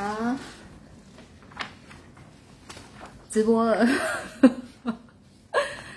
[0.00, 0.34] 好，
[3.30, 3.86] 直播了，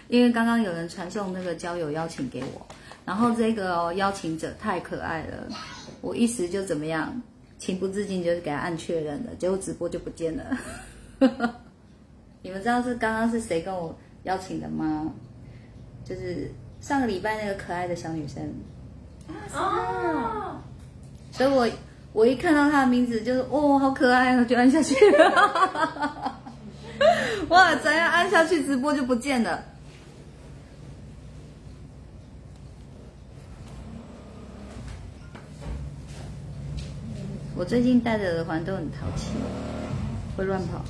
[0.09, 2.67] 因为刚刚有人传送那个交友邀请给我，
[3.05, 5.47] 然后这个哦邀请者太可爱了，
[6.01, 7.21] 我一时就怎么样，
[7.57, 10.57] 情不自禁就是给他按确认了，结果直播就不见了。
[12.43, 15.13] 你们知道是刚刚是谁跟我邀请的吗？
[16.03, 16.51] 就是
[16.81, 18.53] 上个礼拜那个可爱的小女生。
[19.53, 20.59] 哦，
[21.31, 21.65] 所以我
[22.13, 26.39] 我一看到他的名字就是哦，好可爱啊，就按下去了。
[27.49, 29.63] 哇，怎样按下去直播就不见了？
[37.55, 39.31] 我最近戴的耳环都很淘气，
[40.37, 40.83] 会乱跑。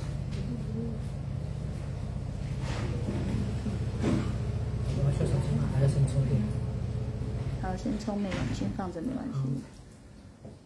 [7.61, 9.39] 好，先充没关系，先放着没关系。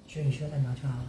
[0.07, 1.05] 需要你需要再拿就好了。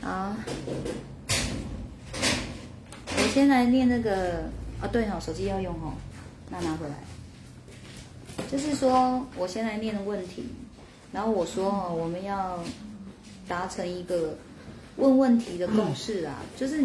[0.00, 0.34] 好，
[3.08, 4.44] 我先来念那个
[4.80, 5.92] 啊，对哈、手机要用哦，
[6.48, 6.94] 那拿回来。
[8.50, 10.46] 就是说我先来念的问题，
[11.12, 12.62] 然后我说哦，我们要
[13.46, 14.38] 达成一个
[14.96, 16.82] 问问题的共识啊，就是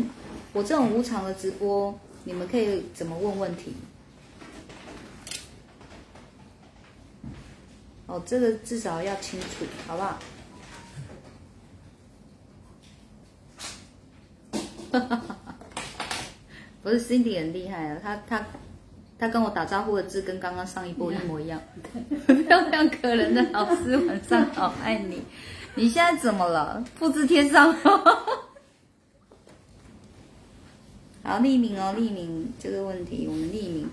[0.51, 3.75] 我这种无偿的直播，你们可以怎么问问题？
[8.05, 10.19] 哦，这个至少要清楚，好不好？
[16.83, 18.45] 不是 Cindy 很厉害啊，他他
[19.17, 21.59] 他跟我打招呼的字跟刚刚上一波一模一样。
[22.45, 25.23] 漂亮可人的老师，晚上好，爱你。
[25.75, 26.83] 你现在怎么了？
[26.95, 27.73] 复制贴上。
[31.23, 33.89] 好，匿名哦，匿名这个问题我们匿名。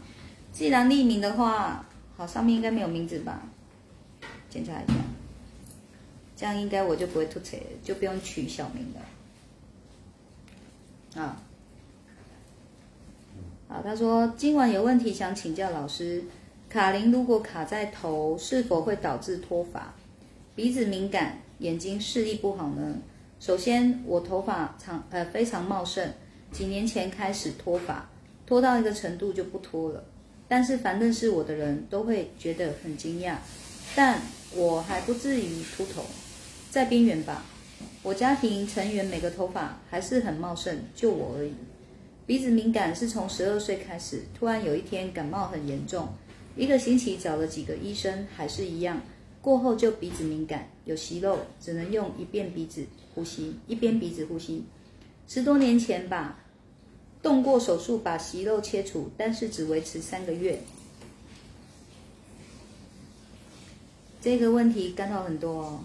[0.53, 3.43] 既然匿名的话，好，上面应该没有名字吧？
[4.51, 4.95] 检查一下，
[6.37, 9.01] 这样应该我就不会吐槽，就不用取小名了。
[11.23, 11.41] 啊，
[13.69, 16.25] 好，他说今晚有问题想请教老师，
[16.69, 19.95] 卡铃如果卡在头，是否会导致脱发？
[20.57, 22.97] 鼻子敏感，眼睛视力不好呢？
[23.39, 26.13] 首先，我头发长呃非常茂盛，
[26.53, 28.09] 几年前开始脱发，
[28.47, 30.05] 脱到一个程度就不脱了。
[30.49, 33.37] 但是凡认识我的人都会觉得很惊讶，
[33.95, 34.21] 但
[34.55, 36.05] 我还不至于秃头，
[36.71, 37.45] 在边缘吧。
[38.03, 41.53] 我家庭成员每个头发还是很茂盛，就我而已。
[42.27, 46.09] 鼻子敏感是从十二岁开始，突然有一天感冒很严重，
[46.57, 49.01] 一个星期找了几个医生，还是一样。
[49.41, 52.85] 过后就鼻子敏感，有息肉，只能用一边鼻子
[53.15, 54.65] 呼吸，一边鼻子呼吸。
[55.29, 56.40] 十多年前吧，
[57.23, 60.61] 动过手术把息肉切除，但是只维持三个月。
[64.21, 65.81] 这个问题干扰很多哦。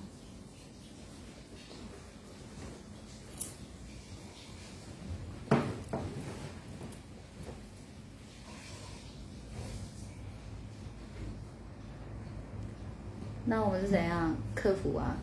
[13.48, 15.16] 那我们是怎样克服啊？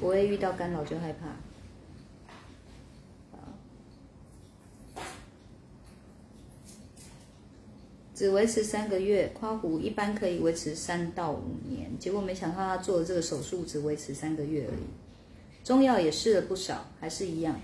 [0.00, 1.26] 不会遇到干扰就害怕。
[8.20, 15.64] 只维持三个月，夸胡一般可以维持三到五年，结果没想到他做的这个手术只维持三个月而已。
[15.64, 17.58] 中药也试了不少，还是一样。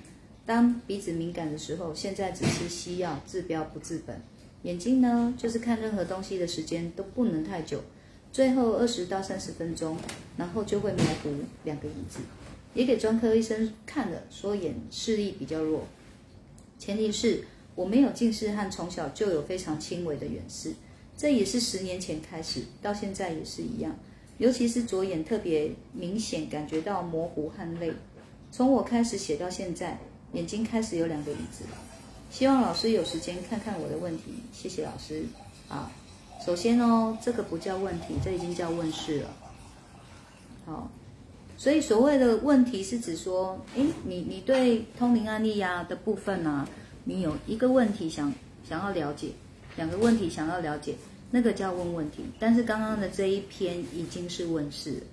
[0.47, 4.19] 当鼻子敏感的时候，现在只吃西药，治标不治本。
[4.63, 7.83] 眼睛呢，就是看任何东西的时间都不能太久，
[8.33, 9.99] 最后二十到三十分钟，
[10.39, 11.35] 然后就会模糊
[11.65, 12.21] 两个影子。
[12.73, 15.87] 也给专科医生看了，说眼视力比较弱，
[16.79, 17.45] 前提是
[17.77, 20.73] 我没有近视和从小就有非常轻微的远视，
[21.17, 23.95] 这也是十年前开始，到现在也是一样，
[24.39, 27.93] 尤其是左眼特别明显感觉到模糊和累。
[28.51, 29.99] 从我开始写到现在，
[30.33, 31.65] 眼睛开始有两个影子。
[32.31, 35.23] 希望老师有时间看看我的问题，谢谢老师。
[35.69, 35.91] 好，
[36.45, 39.37] 首先哦，这个不叫问题，这已经叫问世了。
[40.65, 40.91] 好，
[41.57, 46.67] 所以所谓的问题是指说，诶，你你对通灵案例呀、的部分呢、
[47.09, 48.33] 你有一个问题想
[48.69, 49.31] 想要了解，
[49.77, 50.97] 两个问题想要了解，
[51.31, 52.25] 那个叫问问题。
[52.41, 55.07] 但是刚刚的这一篇已经是问世了，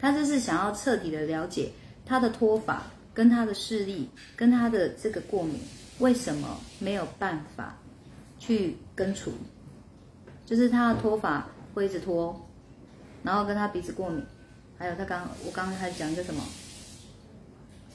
[0.00, 1.70] 他这是想要彻底的了解
[2.04, 2.82] 他的脱发
[3.14, 5.54] 跟他的视力跟他的这个过敏
[6.00, 7.78] 为什么没有办法
[8.40, 9.30] 去根除，
[10.44, 12.44] 就是他的脱发会一直脱，
[13.22, 14.20] 然后跟他鼻子过敏，
[14.76, 16.42] 还有他刚我刚刚还讲一个什么？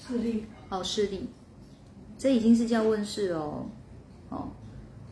[0.07, 1.27] 视力哦，视力，
[2.17, 3.65] 这已经是叫问世哦。
[4.29, 4.49] 哦，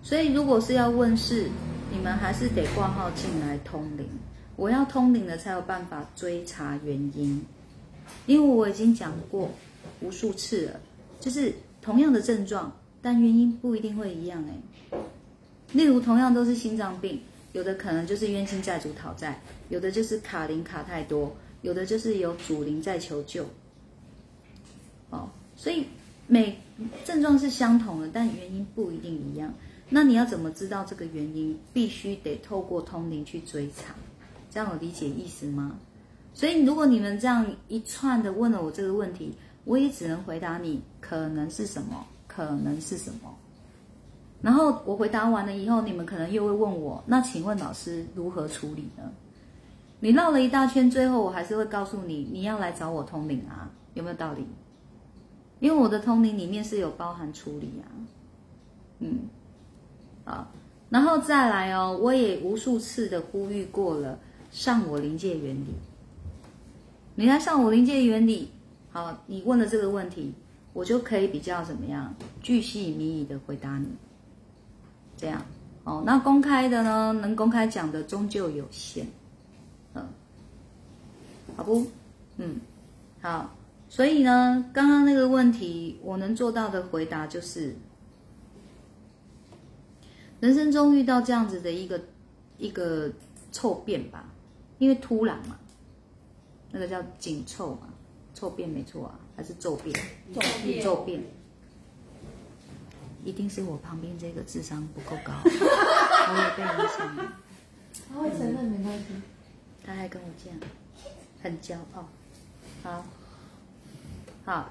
[0.03, 1.49] 所以如果是要问世，
[1.91, 4.07] 你们还是得挂号进来通灵。
[4.55, 7.43] 我要通灵了，才有办法追查原因。
[8.25, 9.49] 因为我已经讲过
[10.01, 10.79] 无数次了，
[11.19, 12.71] 就是同样的症状，
[13.01, 14.97] 但原因不一定会一样哎。
[15.73, 17.19] 例如，同样都是心脏病，
[17.51, 23.45] 有的可能就是冤亲债主讨债，有的就是卡灵卡太多，有的就是有主灵在求救。
[25.09, 25.85] 哦，所以
[26.27, 26.57] 每
[27.03, 29.53] 症状是相同的，但原因不一定一样。
[29.89, 31.57] 那你要怎么知道这个原因？
[31.71, 33.93] 必须得透过通灵去追查，
[34.49, 35.77] 这样有理解意思吗？
[36.33, 39.33] 所以如果你们这样一串的问了我这个问题，
[39.63, 43.33] 我也只能回答你可能是什么，可能是什么。
[44.41, 49.03] 然后我回答完了以后，你们可能又会问我，那请问老师如何处理呢？
[50.01, 54.45] 你绕了一大圈，最后我还是会告诉你，你要来找我通灵啊，有没有道理？
[55.59, 57.87] 因为我的通灵里面是有包含处理啊，
[58.99, 59.19] 嗯。
[60.25, 60.49] 啊，
[60.89, 64.17] 然后再来哦，我也无数次的呼吁过了，
[64.49, 65.67] 上我临界原理。
[67.13, 68.49] 你来上我临界原理，
[68.91, 70.33] 好，你问了这个问题，
[70.73, 73.87] 我就可以比较怎么样，巨细靡遗的回答你。
[75.15, 75.45] 这样，
[75.83, 79.05] 哦，那公开的呢，能公开讲的终究有限，
[79.93, 80.03] 嗯，
[81.55, 81.85] 好不？
[82.37, 82.59] 嗯，
[83.21, 83.49] 好，
[83.89, 87.75] 所以呢，刚刚那个问题，我能做到的回答就是。
[90.41, 91.99] 人生中遇到这样子的一个
[92.57, 93.11] 一个
[93.51, 94.25] 臭变吧，
[94.77, 95.57] 因为突然嘛，
[96.71, 97.87] 那个叫紧凑嘛，
[98.33, 99.95] 臭变没错啊，还是骤变？
[100.33, 101.23] 骤变，骤变，
[103.23, 107.33] 一定是我旁边这个智商不够高， 我也被影响了。
[108.09, 109.05] 他会承认没关系，
[109.83, 110.59] 他还跟我这样，
[111.41, 112.07] 很骄傲。
[112.83, 113.05] 好，
[114.45, 114.69] 好。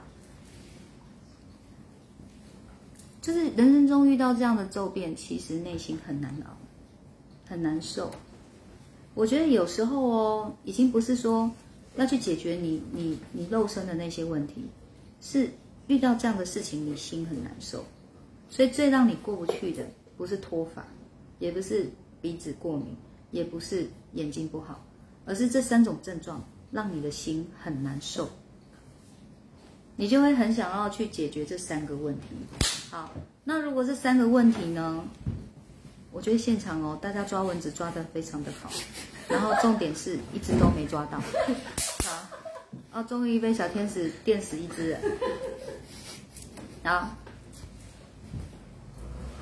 [3.21, 6.51] 就是人生中遇到这样的骤变，其实内心很难熬，
[7.49, 8.11] 很难受。
[9.15, 11.51] 我觉得有时候哦，已经不是说
[11.97, 14.67] 要去解决你你你肉身的那些问题，
[15.23, 15.51] 是
[15.87, 17.85] 遇到这样的事情，你心很难受。
[18.51, 19.87] 所以最让你过不去的，
[20.19, 20.85] 不是脱发，
[21.39, 21.89] 也不是
[22.21, 22.95] 鼻子过敏，
[23.31, 24.85] 也不是眼睛不好，
[25.25, 28.29] 而是这三种症状让你的心很难受。
[29.97, 32.29] 你就会很想要去解决这三个问题。
[32.91, 33.11] 好，
[33.45, 35.05] 那如果这三个问题呢？
[36.11, 38.71] 我觉得现场哦，大家抓蚊子抓得非常的好，
[39.29, 41.19] 然后重点是一只都没抓到。
[42.07, 42.29] 好，
[42.93, 44.99] 哦，终于被小天使电死一只了。
[46.85, 47.11] 好，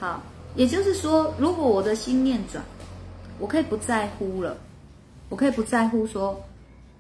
[0.00, 0.22] 好，
[0.56, 2.64] 也就是说，如果我的心念转，
[3.38, 4.56] 我可以不在乎了，
[5.28, 6.42] 我可以不在乎说，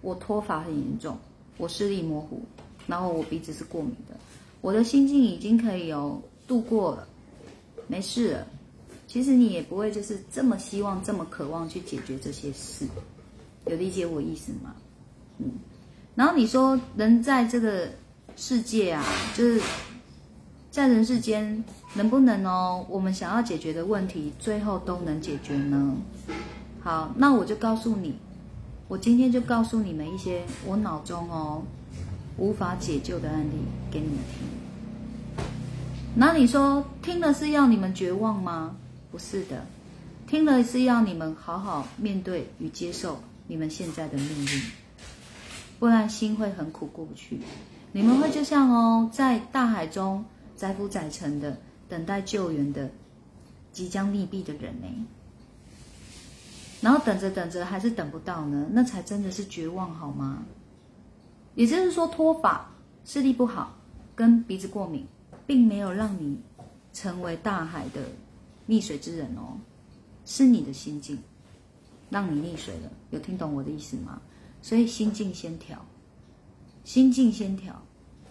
[0.02, 1.18] 我脱发很严重，
[1.56, 2.42] 我视力模糊。
[2.86, 4.16] 然后我鼻子是过敏的，
[4.60, 7.06] 我的心境已经可以有度过了，
[7.86, 8.46] 没事了。
[9.06, 12.86] 其实你也不会就是这么希望、这么渴望去解决这些事，
[13.66, 14.74] 有理解我意思吗？
[15.38, 15.50] 嗯。
[16.14, 17.88] 然后你说人在这个
[18.36, 19.04] 世界啊，
[19.36, 19.60] 就是
[20.70, 21.62] 在人世间
[21.94, 25.94] 能不能哦，我们想要解决的问题最后都能解决呢？
[26.80, 28.14] 好，那我就告诉你，
[28.88, 31.62] 我今天就告诉你们一些我脑中哦。
[32.36, 33.54] 无法解救的案例
[33.90, 35.44] 给你们听，
[36.14, 38.76] 那你说听了是要你们绝望吗？
[39.10, 39.66] 不是的，
[40.26, 44.62] 听了是要你们好好面对与接受你们现在的命运，
[45.78, 47.40] 不然心会很苦过不去。
[47.92, 50.24] 你们会就像哦，在大海中
[50.56, 52.90] 载浮载沉的等待救援的
[53.72, 54.86] 即将溺毙的人呢，
[56.80, 60.42] 然后等着等着还是等不到呢，那才真的是绝望好吗？
[61.54, 62.70] 也就是说，脱发、
[63.04, 63.76] 视力不好
[64.14, 65.06] 跟鼻子过敏，
[65.46, 66.40] 并没有让你
[66.92, 68.00] 成为大海的
[68.68, 69.58] 溺水之人哦，
[70.24, 71.18] 是你的心境
[72.08, 72.90] 让你溺水了。
[73.10, 74.20] 有听懂我的意思吗？
[74.62, 75.84] 所以心境先调，
[76.84, 77.82] 心境先调，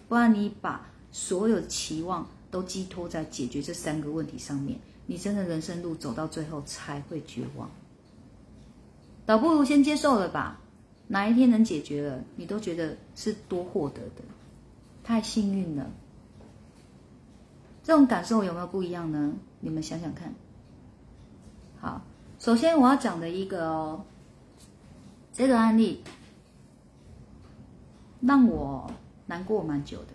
[0.08, 7.70] 不然你把所有的期望都寄托在解决这三个问题上面，你真的人生路走到最后才会绝望。
[9.26, 10.58] 倒不如先接受了吧。
[11.12, 14.22] 哪一天能解决了，你都觉得是多获得的，
[15.04, 15.90] 太幸运了。
[17.84, 19.34] 这种感受有没有不一样呢？
[19.60, 20.32] 你们想想看。
[21.78, 22.00] 好，
[22.38, 24.04] 首先我要讲的一个哦，
[25.34, 26.02] 这个案例
[28.22, 28.90] 让我
[29.26, 30.08] 难过蛮久的，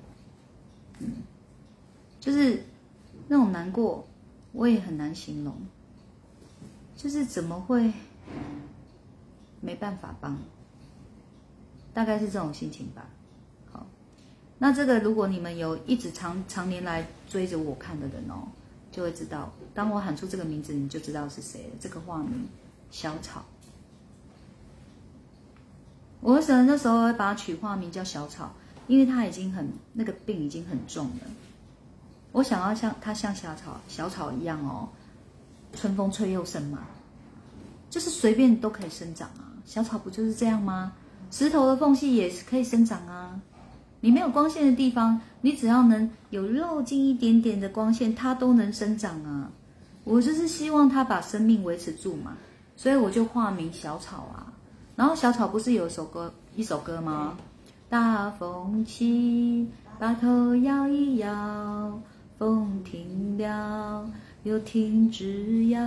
[1.01, 1.12] 嗯，
[2.20, 2.63] 就是
[3.27, 4.08] 那种难过，
[4.51, 5.54] 我也很难形容，
[6.96, 7.94] 就是怎么会
[9.62, 10.36] 没办法帮。
[11.98, 13.08] 大概是这种心情吧。
[13.72, 13.84] 好，
[14.60, 18.48] 那这个如果你们有一直长常年来追着我看的人哦，
[18.92, 19.51] 就会知道。
[19.74, 21.70] 当我喊出这个名字，你就知道是谁了。
[21.80, 22.48] 这个化名
[22.92, 23.44] 小草，
[26.22, 28.51] 我为什么那时候会把它取化名叫小草？
[28.86, 31.22] 因为他已经很那个病已经很重了。
[32.32, 34.88] 我想要像它像小草小草一样哦，
[35.74, 36.86] 春风吹又生嘛，
[37.89, 39.50] 就是随便都可以生长啊。
[39.66, 40.94] 小草不就是这样吗？
[41.30, 43.40] 石头的缝隙也是可以生长啊。
[44.00, 49.50] 你没有光线的地方，你只要能有漏进一点点的光线，它都能生长啊。
[50.04, 52.38] 我就是希望它把生命维持住嘛，
[52.76, 54.54] 所以我就化名小草啊。
[54.96, 57.38] 然后小草不是有一首歌一首歌吗？
[57.90, 59.68] 大风起，
[60.00, 62.00] 把头摇一摇，
[62.38, 64.10] 风停了
[64.44, 65.82] 又停止摇。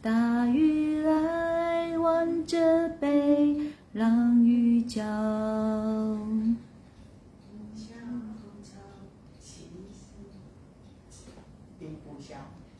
[0.00, 3.56] 大雨来，望着北，
[3.98, 5.02] 浪雨浇。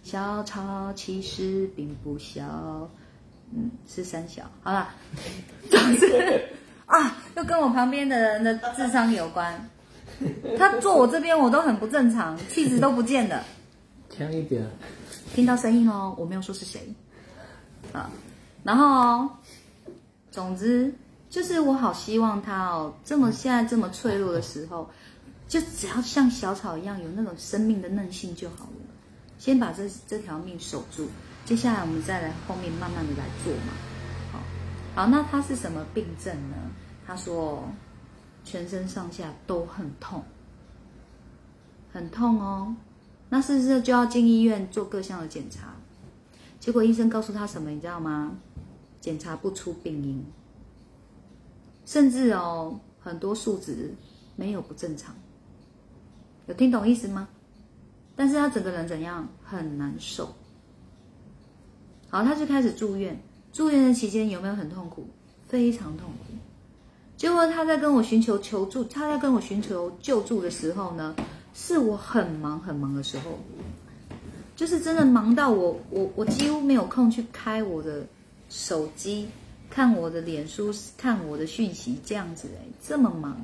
[0.04, 2.88] 小草其实并不小，
[3.52, 4.44] 嗯，是三小。
[4.62, 4.88] 好了，
[5.68, 6.06] 总之
[6.86, 9.68] 啊，又跟我旁边的人的智商有关。
[10.56, 13.44] 他坐我这边，我都很不正常，气质都不见了。
[14.08, 14.64] 强一点。
[15.34, 16.80] 听到声音哦，我没有说是谁。
[17.92, 18.08] 啊，
[18.62, 19.30] 然后哦，
[20.30, 20.94] 总之
[21.30, 24.88] 就是我好希望他哦，这么现在这么脆弱的时候，
[25.46, 28.86] 就只要像小草一样有那种生命的韧性就好了。
[29.38, 31.06] 先把这这条命守住，
[31.44, 33.72] 接下来我们再来后面慢慢的来做嘛。
[34.32, 34.40] 好，
[34.94, 36.56] 好，那他是什么病症呢？
[37.06, 37.62] 他说
[38.44, 40.22] 全身上下都很痛，
[41.92, 42.74] 很痛哦。
[43.28, 45.74] 那是不是就要进医院做各项的检查？
[46.58, 48.32] 结果医生告诉他什么，你知道吗？
[49.00, 50.24] 检查不出病因，
[51.88, 53.94] 甚至哦很多数值
[54.36, 55.14] 没有不正常。
[56.46, 57.26] 有听懂意思吗？
[58.14, 59.26] 但是他整个人怎样？
[59.42, 60.34] 很难受。
[62.10, 63.18] 好，他就开始住院。
[63.54, 65.08] 住院的期间有没有很痛苦？
[65.46, 66.34] 非常痛苦。
[67.16, 71.16] 结果他在跟我寻求求助，他在跟我寻求救助的时候呢，
[71.54, 73.38] 是我很忙很忙的时候，
[74.54, 78.06] 就是真的忙到我我我几乎没有空去开我的
[78.50, 79.26] 手机，
[79.70, 83.40] 看我的脸书，看我的讯息，这样子哎，这么忙，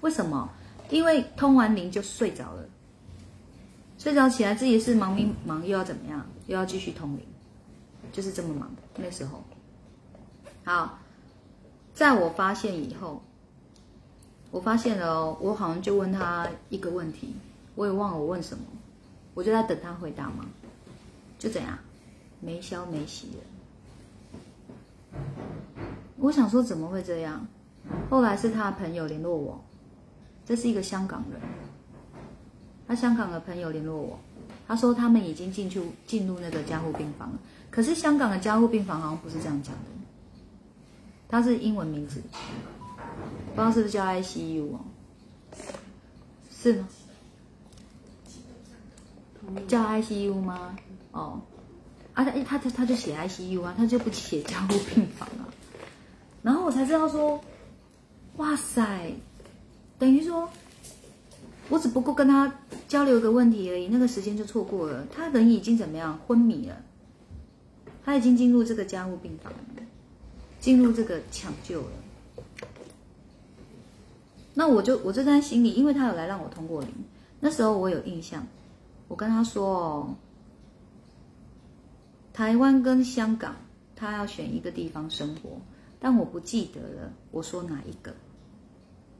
[0.00, 0.50] 为什么？
[0.90, 2.64] 因为通完灵就睡着了。
[3.98, 6.26] 睡着起来，自己是忙忙忙，又要怎么样？
[6.46, 7.24] 又要继续通灵，
[8.12, 8.70] 就是这么忙。
[8.96, 9.42] 那时候，
[10.64, 10.98] 好，
[11.94, 13.22] 在我发现以后，
[14.50, 17.34] 我发现了哦，我好像就问他一个问题，
[17.76, 18.64] 我也忘了我问什么，
[19.32, 20.44] 我就在等他回答嘛，
[21.38, 21.78] 就怎样，
[22.40, 23.53] 没消没息了。
[26.18, 27.46] 我想说怎么会这样？
[28.08, 29.62] 后来是他的朋友联络我，
[30.46, 31.40] 这是一个香港人。
[32.86, 34.18] 他香港的朋友联络我，
[34.66, 37.38] 他说他们已经进去进入那个加护病房了。
[37.70, 39.90] 可是香港的加护病房好像不是这样讲的，
[41.28, 42.22] 他是英文名字，
[43.54, 44.80] 不知道是不是叫 ICU 哦？
[46.50, 46.88] 是吗？
[49.68, 50.76] 叫 ICU 吗？
[51.12, 51.40] 哦，
[52.14, 55.46] 啊他他他他就写 ICU 啊，他就不写加护病房啊。
[56.42, 57.40] 然后我才知道说，
[58.36, 59.12] 哇塞，
[59.98, 60.48] 等于说。
[61.70, 65.06] 我只不过跟他交流一个问题而已，那个时间就错过了。
[65.10, 66.20] 他人已经怎么样？
[66.26, 66.76] 昏迷了，
[68.04, 69.50] 他已经进入这个加护病房，
[70.60, 71.88] 进入这个抢救了。
[74.52, 76.90] 那我就我就在心里，因为他有来让我通过灵，
[77.40, 78.46] 那时候我有印象，
[79.08, 80.14] 我跟他说哦，
[82.34, 83.56] 台湾跟香港，
[83.96, 85.58] 他要选一个地方生活，
[85.98, 88.14] 但我不记得了，我说哪一个？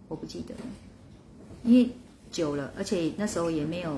[0.08, 0.60] 我不记得了，
[1.62, 1.90] 因为。
[2.30, 3.96] 久了，而且那时候也没有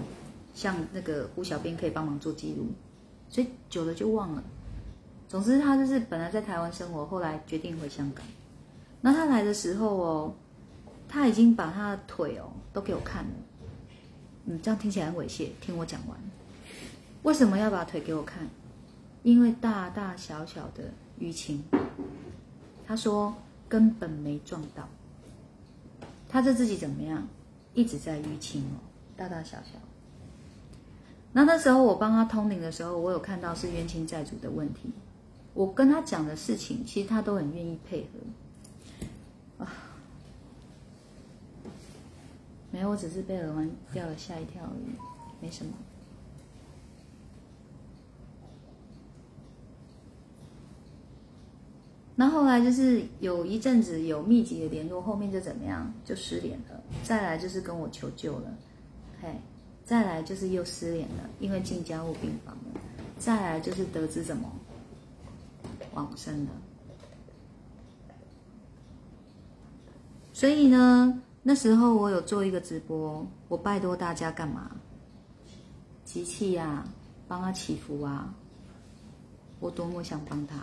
[0.55, 2.67] 像那个胡小编可以帮忙做记录，
[3.31, 4.45] 所以久了就忘了。
[5.27, 8.23] 总之，他就是本来在台湾生活，后来决定回香港。
[9.01, 10.35] 那他来的时候哦，
[11.09, 13.31] 他已经把他的腿哦都给我看了。
[14.45, 15.49] 嗯，这样听起来很猥亵。
[15.63, 16.19] 听我讲完，
[17.23, 18.47] 为什么要把腿给我看？
[19.27, 20.85] 因为大大小小的
[21.19, 21.65] 淤青，
[22.87, 23.35] 他说
[23.69, 24.89] 根本没撞到。
[26.29, 27.27] 他这自己怎么样？
[27.75, 28.79] 一直在淤青哦，
[29.17, 29.81] 大大小小。
[31.33, 34.93] 那那时候我帮他通灵的时候，我有看到是冤亲债主的问题。
[35.55, 38.07] 我跟他讲的事情，其实他都很愿意配
[39.59, 39.65] 合。
[39.65, 39.73] 啊，
[42.71, 44.95] 没有，我只是被耳环掉了吓一跳而已，
[45.41, 45.73] 没什么。
[52.19, 56.83] 那后来就是有一阵子有密集的联络，后面就怎么样，就失联了。
[57.05, 58.55] 再来就是跟我求救了，
[59.21, 59.29] 嘿，
[59.85, 62.81] 再来就是又失联了，因为进加护病房了，
[63.19, 64.51] 再来就是得知怎么
[65.93, 66.51] 往生了。
[70.33, 74.71] 所以呢，那时候我有做一个直播，我拜托大家干嘛？
[76.07, 76.83] 集气呀、
[77.29, 78.35] 帮他祈福啊！
[79.61, 80.57] 我多么想帮他。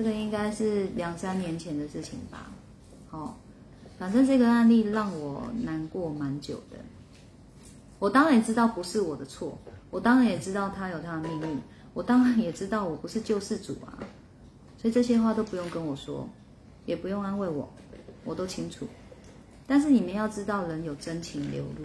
[0.00, 2.50] 这个应该是两三年前的事情吧。
[3.10, 3.38] 好、
[3.98, 6.78] 反正这个案例让我难过蛮久的。
[7.98, 9.58] 我当然也知道不是我的错，
[9.90, 11.58] 我当然也知道他有他的命运，
[11.92, 13.98] 我当然也知道我不是救世主啊。
[14.78, 16.26] 所以这些话都不用跟我说，
[16.86, 17.70] 也不用安慰我，
[18.24, 18.86] 我都清楚。
[19.66, 21.84] 但是你们要知道，人有真情流露，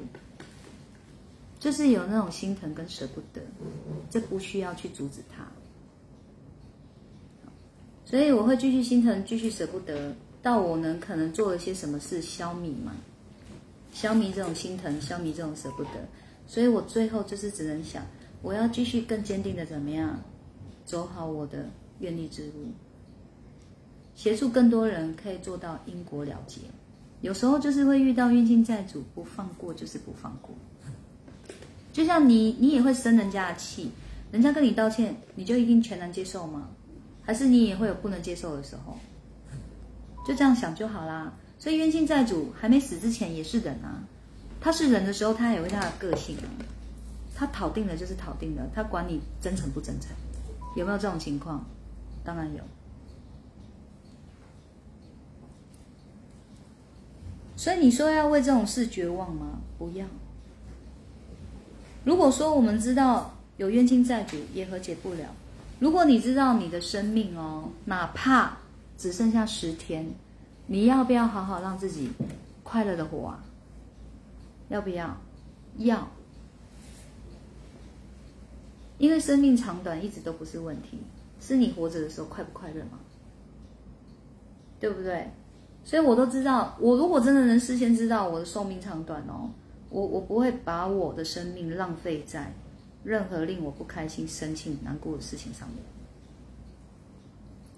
[1.59, 3.41] 就是有那种心疼跟舍不得，
[4.09, 5.45] 这不需要去阻止他。
[8.05, 12.93] 所以我会继续心疼，继续舍不得，到我能可能做了些什么事消弭嘛，
[13.91, 15.89] 消弭这种心疼，消弭这种舍不得。
[16.47, 18.05] 所以我最后就是只能想，
[18.43, 20.21] 我要继续更坚定的怎么样，
[20.85, 21.65] 走好我的
[21.99, 22.67] 愿力之路，
[24.13, 26.61] 协助更多人可以做到因果了结。
[27.21, 30.53] 有时候就是会遇到冤亲债主，不放过就是不放过。
[31.91, 33.89] 就像你，你也会生人家的气，
[34.31, 36.69] 人家跟你道歉，你就一定全然接受吗？
[37.25, 38.97] 还是你也会有不能接受的时候？
[40.25, 41.33] 就这样想就好啦。
[41.57, 44.03] 所以冤亲债主还没死之前也是人啊，
[44.61, 46.45] 他是人的时候，他也有他的个性啊。
[47.33, 50.11] 他讨定了就是讨定了，他管你真诚不真诚，
[50.75, 51.65] 有没有这种情况？
[52.23, 52.61] 当然有。
[57.55, 59.59] 所以你说要为这种事绝望吗？
[59.77, 60.05] 不要。
[62.03, 65.33] 如果说我们知道有冤亲债主也和解不了，
[65.79, 68.57] 如果你知道你的生命哦，哪怕
[68.97, 70.07] 只剩下十天，
[70.67, 72.11] 你要不要好好让自己
[72.63, 73.43] 快乐的活啊？
[74.69, 75.17] 要不要？
[75.77, 76.07] 要。
[78.97, 80.99] 因为生命长短一直都不是问题，
[81.41, 82.99] 是你活着的时候快不快乐嘛？
[84.79, 85.29] 对不对？
[85.83, 89.49] 所以我都知道，我如果真的能事先知道我的寿命长短哦，
[89.89, 92.53] 我我不会把我的生命浪费在
[93.05, 95.77] 任何令我不开心、生气、难过的事情上面。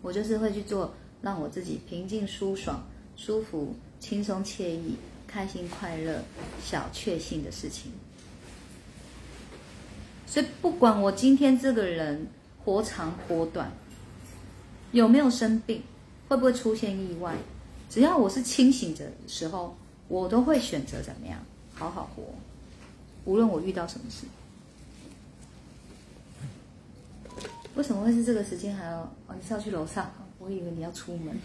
[0.01, 2.81] 我就是会去做让我自己平静、舒爽、
[3.17, 4.95] 舒服、轻松、惬意、
[5.27, 6.23] 开心、快乐、
[6.63, 7.91] 小确幸的事情。
[10.25, 12.27] 所以不管我今天这个人
[12.63, 13.71] 活长活短，
[14.91, 15.81] 有没有生病，
[16.29, 17.35] 会不会出现意外，
[17.89, 19.75] 只要我是清醒的时候，
[20.07, 22.23] 我都会选择怎么样好好活，
[23.25, 24.25] 无论我遇到什么事。
[27.77, 29.01] 为什么会是这个时间还要？
[29.27, 30.11] 哦，你是要去楼上？
[30.39, 31.37] 我以为你要出门。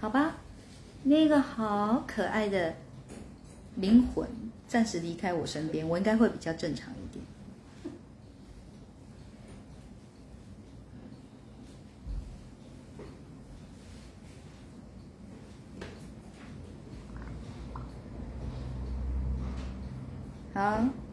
[0.00, 0.38] 好吧，
[1.04, 2.74] 那个好可爱的
[3.76, 4.28] 灵魂
[4.66, 7.24] 暂时离开我身边，我应该会比较正常一点。
[20.52, 21.09] 好。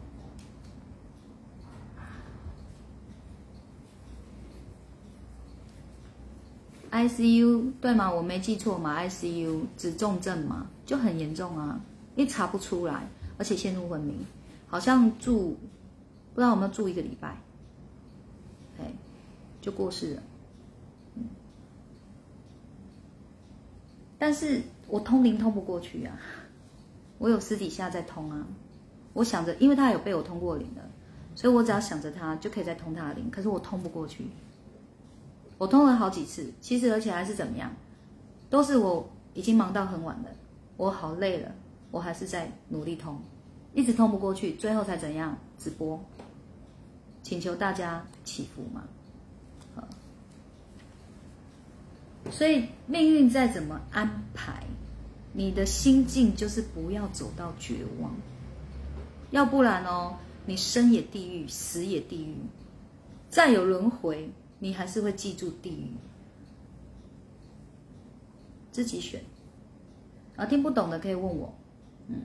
[6.90, 8.10] ICU 对吗？
[8.10, 11.80] 我没记错嘛？ICU 指重症嘛，就很严重啊，
[12.16, 14.14] 一查不出来，而且陷入昏迷，
[14.66, 15.56] 好像住
[16.34, 17.36] 不知道有没有住一个礼拜，
[18.78, 18.92] 哎，
[19.60, 20.22] 就过世了。
[24.18, 26.18] 但是我通灵通不过去啊，
[27.18, 28.46] 我有私底下在通啊，
[29.12, 30.82] 我想着，因为他有被我通过灵的，
[31.34, 34.26] 所以我只要想着他就可以再通他的灵，可是我通不过去。
[35.58, 37.74] 我通了好几次，其实而且还是怎么样，
[38.48, 40.30] 都是我已经忙到很晚了，
[40.76, 41.52] 我好累了，
[41.90, 43.20] 我还是在努力通，
[43.74, 46.00] 一直通不过去，最后才怎样直播，
[47.24, 48.84] 请求大家祈福嘛。
[52.30, 54.62] 所以命运再怎么安排，
[55.32, 58.14] 你的心境就是不要走到绝望，
[59.30, 60.14] 要不然哦，
[60.46, 62.36] 你生也地狱，死也地狱，
[63.28, 64.30] 再有轮回。
[64.60, 65.90] 你还是会记住地狱，
[68.72, 69.22] 自己选。
[70.36, 71.52] 啊，听不懂的可以问我，
[72.08, 72.22] 嗯。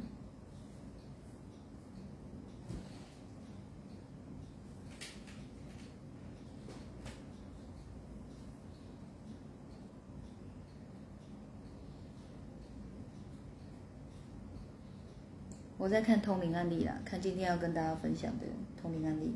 [15.78, 18.46] 我在看通灵案例啦，看今天要跟大家分享的
[18.82, 19.34] 通灵案例。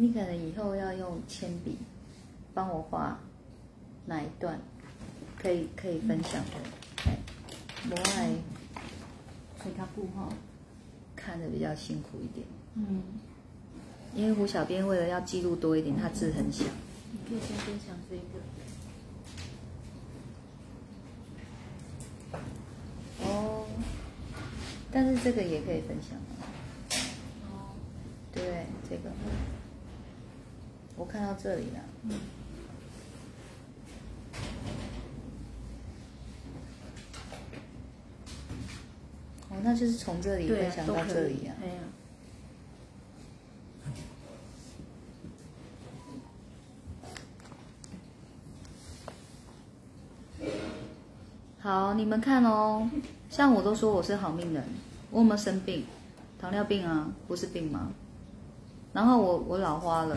[0.00, 1.78] 你可能以后要用铅笔
[2.52, 3.20] 帮我画
[4.06, 4.58] 哪一段，
[5.40, 6.50] 可以可以分享的。
[7.06, 7.16] 哎，
[7.88, 8.30] 我爱
[9.62, 10.28] 水卡布哈，
[11.14, 13.00] 看的比较辛苦一点，嗯，
[14.12, 16.64] 因为胡小编为了要记录多一点，他字很小。
[17.12, 18.16] 你可以先分享这
[22.38, 22.44] 个，
[23.24, 23.68] 哦，
[24.90, 26.18] 但是这个也可以分享
[28.34, 28.66] 对？
[28.90, 29.10] 这个
[30.98, 31.80] 我看到这里了。
[32.02, 32.10] 嗯，
[39.48, 41.54] 哦，那就是从这里分享到这里呀，
[51.60, 52.90] 好，你们看哦，
[53.30, 54.64] 像我都说我是好命人，
[55.10, 55.86] 我有没有生病？
[56.40, 57.92] 糖尿病啊，不是病吗？
[58.92, 60.16] 然后我我老花了，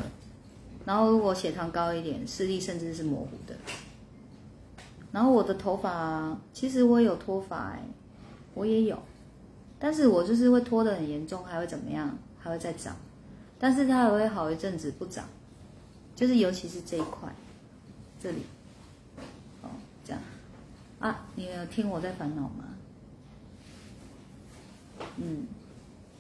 [0.92, 3.56] 然后如果血糖高一点，视力甚至是模糊的。
[5.14, 7.80] 然后我的头发，其实我有脱发哎，
[8.54, 9.02] 我也有，
[9.80, 12.14] 但是我就是会脱得很严重，还会怎么样？
[12.38, 12.94] 还会再长，
[13.58, 15.24] 但是它还会好一阵子不长，
[16.14, 17.34] 就是尤其是这一块，
[18.22, 18.42] 这里，
[19.62, 19.70] 哦，
[20.04, 20.22] 这样。
[21.00, 22.66] 啊，你有听我在烦恼吗？
[25.16, 25.48] 嗯，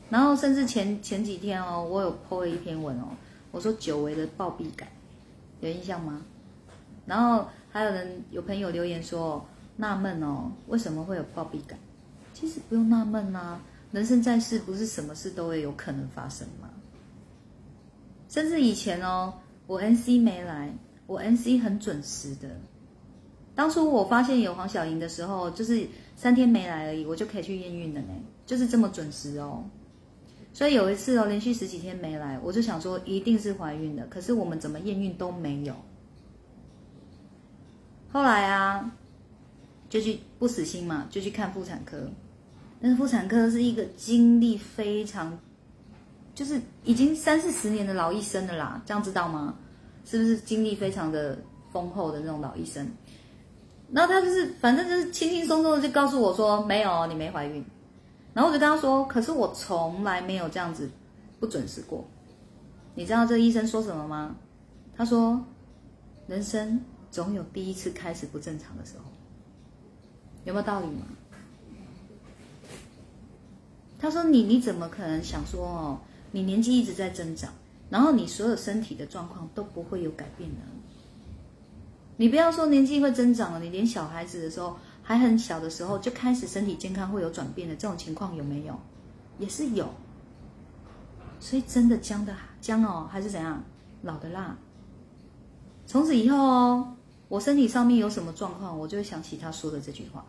[0.09, 3.09] 然后甚至前前几天哦，我有 po 了一篇文哦，
[3.51, 4.87] 我说久违的暴毙感，
[5.59, 6.21] 有印象吗？
[7.05, 9.45] 然后还有人有朋友留言说
[9.77, 11.77] 纳闷哦，为什么会有暴毙感？
[12.33, 13.59] 其实不用纳闷啦、
[13.91, 16.69] 人生在世不是什么事都会有可能发生吗？
[18.29, 19.33] 甚至以前哦，
[19.67, 20.73] 我 NC 没来，
[21.07, 22.49] 我 NC 很准时的。
[23.53, 25.85] 当初我发现有黄小莹的时候，就是
[26.15, 28.13] 三天没来而已，我就可以去验孕了呢，
[28.45, 29.65] 就是这么准时哦。
[30.53, 35.73] 所以有一次哦，连续十几天没来，我就想说一定是怀孕的，可是我们怎么验孕都没有。
[38.11, 38.91] 后来啊，
[39.89, 42.09] 就去不死心嘛，就去看妇产科。
[42.81, 45.39] 但是妇产科是一个经历非常，
[46.35, 49.55] 就是已经三四十年的老医生了啦，这样知道吗？
[50.03, 51.37] 是不是经历非常的
[51.71, 52.85] 丰厚的那种老医生？
[53.91, 57.63] 然后他就是反正就是轻轻松松的就告诉我说没有，你没怀孕。
[58.33, 60.89] 然后我就跟他说，可是我从来没有这样子
[61.39, 62.05] 不准时过。
[62.95, 64.35] 你知道这个医生说什么吗？
[64.95, 65.43] 他说，
[66.27, 69.05] 人生总有第一次开始不正常的时候，
[70.45, 71.05] 有没有道理吗？
[73.99, 75.99] 他说你你怎么可能想说哦，
[76.31, 77.53] 你年纪一直在增长，
[77.89, 80.61] 然后你所有身体的状况都不会有改变呢？
[82.17, 84.77] 你不要说年纪会增长了，你连小孩子的时候
[85.11, 88.79] 还很小的时候就开始身体健康会有转变的这种情况有没有？
[89.39, 89.89] 也是有。
[91.41, 93.61] 所以真的僵的僵哦，还是怎样
[94.03, 94.55] 老的辣？
[95.85, 96.95] 从此以后哦，
[97.27, 100.23] 我身体上面有什么状况，我就会想起他说的这句话：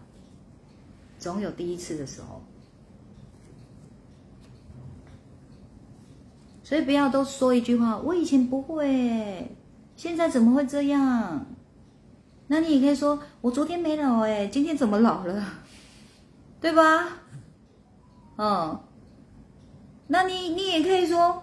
[1.21, 2.43] 总有第一次的时候。
[6.65, 9.55] 所以不要都说一句话，我以前不会，
[9.95, 11.47] 现在怎么会这样？
[12.53, 15.43] 那你也可以说，我昨天没老哎，今天怎么老了？
[16.61, 17.09] 对吧？
[18.37, 18.79] 嗯，
[20.09, 21.43] 那你你也可以说，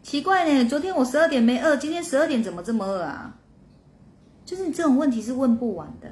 [0.00, 3.34] 奇怪呢，昨天我十二点没饿，今天十二点怎么这么饿啊？
[4.44, 6.08] 就是这种问题是问不完的，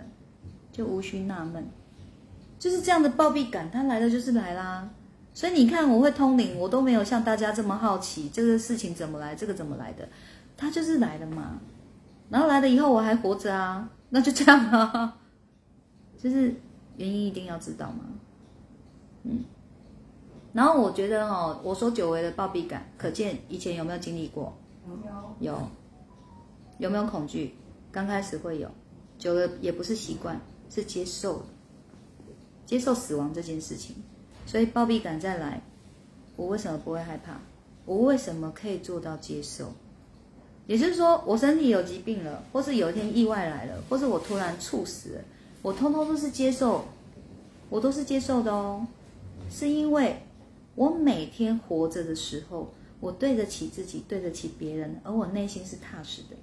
[0.72, 1.64] 就无需纳闷，
[2.58, 4.90] 就是这样的暴毙感，它来了就是来啦。
[5.34, 10.08] 所以你看，我会通灵，我都没有像大家这么好奇这个事情怎么来，这个怎么来的，
[10.56, 11.60] 它就是来了嘛。
[12.28, 15.18] 然后来了以后我还活着啊，那就这样啊。
[16.16, 16.54] 就是
[16.96, 17.98] 原因一定要知道吗，
[19.24, 19.44] 嗯。
[20.54, 24.56] 然后我觉得哦，我说久违的暴毙感，可见以前有没有经历过？
[25.40, 25.68] 有，有。
[26.78, 27.54] 有没有恐惧？
[27.92, 28.70] 刚开始会有，
[29.18, 31.42] 久了也不是习惯，是接受，
[32.64, 33.96] 接受死亡这件事情。
[34.46, 35.60] 所以暴毙感再来，
[36.36, 37.38] 我为什么不会害怕？
[37.84, 39.72] 我为什么可以做到接受？
[40.66, 45.20] 也就是说，我身体有疾病了，或是有一天意外来了，或是我突然猝死了，
[45.62, 46.84] 我通通都是接受，
[47.70, 48.86] 我都是接受的哦。
[49.48, 50.20] 是因为
[50.74, 56.36] 我每天活着的时候，我对得起自己，对得起别人，而我内心是踏实的。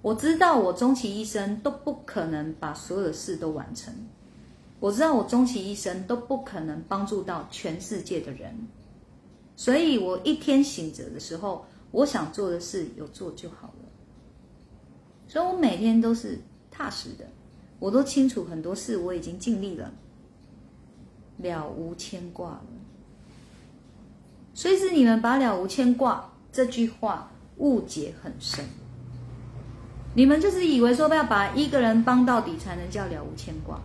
[0.00, 3.92] 我知道我终其一生都不可能把所有的事都完成。
[4.78, 8.54] 我知道我终其一生都不可能帮助到全世界的人，
[9.56, 13.88] 所以我一天醒着的时候，我想做的事有做就好了。
[15.26, 16.38] 所以我每天都是
[16.70, 17.26] 踏实的，
[17.78, 19.92] 我都清楚很多事我已经尽力了，
[21.38, 22.66] 了无牵挂了。
[24.54, 28.64] 所以是你们把“了无牵挂”这句话误解很深。
[30.14, 33.80] 你们就是以为说要把一个人帮到底才能叫了无牵挂，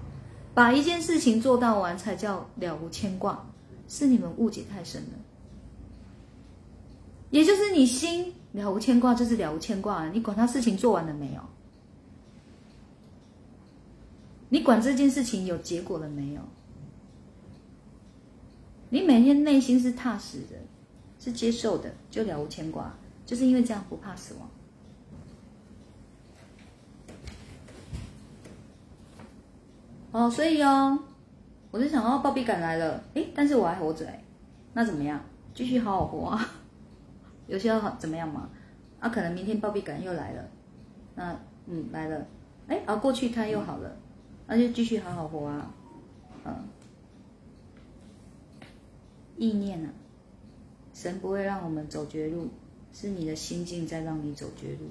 [0.54, 3.46] 把一件事情做到完才叫了无牵挂，
[3.88, 5.10] 是你们误解太深了。
[7.34, 10.12] 也就是你心了无牵挂，就是了无牵挂了。
[10.12, 11.42] 你管他事情做完了没有？
[14.50, 16.42] 你管这件事情有结果了没有？
[18.90, 20.56] 你每天内心是踏实的，
[21.20, 24.48] 是接受的，就了无牵挂，就是因为这样不怕死亡。
[30.12, 31.00] 哦，所以哦，
[31.72, 34.24] 我就想哦，暴毙感来了，诶，但是我还活着诶，
[34.72, 35.20] 那怎么样？
[35.56, 36.60] 继续好好活啊！
[37.48, 38.50] 有些好怎么样嘛？
[39.00, 40.50] 啊，可能明天暴毙感又来了，
[41.16, 42.26] 那嗯来了，
[42.68, 43.98] 哎，熬过去它又好了，
[44.48, 45.74] 那就继续好好活啊，
[46.46, 46.56] 嗯，
[49.38, 49.90] 意念啊，
[50.94, 52.48] 神不会让我们走绝路，
[52.94, 54.88] 是你的心境在让你走绝路，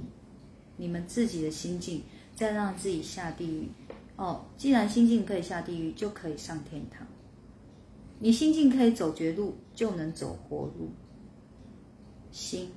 [0.77, 2.03] 你们自己的心境
[2.37, 3.69] 在让自己下地狱。
[4.17, 7.07] 哦，既然心境可以下地狱，就可以上天堂。
[8.19, 10.91] 你心境可以走绝路，就能走活路。
[12.33, 12.73] 心，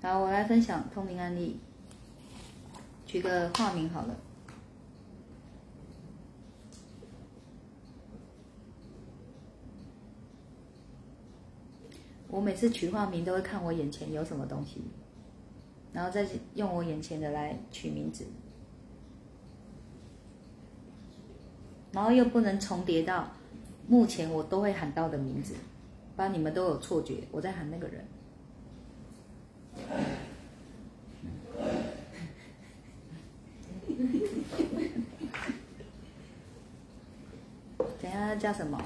[0.00, 1.58] 好，我来分享通灵案例，
[3.06, 4.16] 取个化名好了。
[12.28, 14.82] 我每次取化名都会看我眼前有什么东西。
[15.92, 18.26] 然后再用我眼前的来取名字，
[21.90, 23.30] 然后又不能重叠到
[23.88, 25.54] 目前我都会喊到的名字，
[26.16, 28.04] 不然你们都有错觉我在喊那个人。
[38.02, 38.80] 等下叫什么？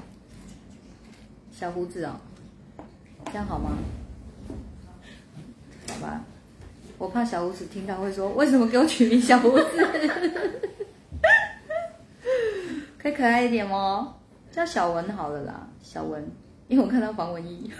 [1.51, 2.15] 小胡子哦，
[3.25, 3.77] 这样好吗？
[5.87, 6.23] 好吧。
[6.97, 9.65] 我怕小胡子听到会说：“为什么给我取名小胡子？
[12.97, 14.15] 可以可爱一点吗？
[14.51, 16.29] 叫小文好了啦，小文，
[16.67, 17.71] 因为我看到黄文义，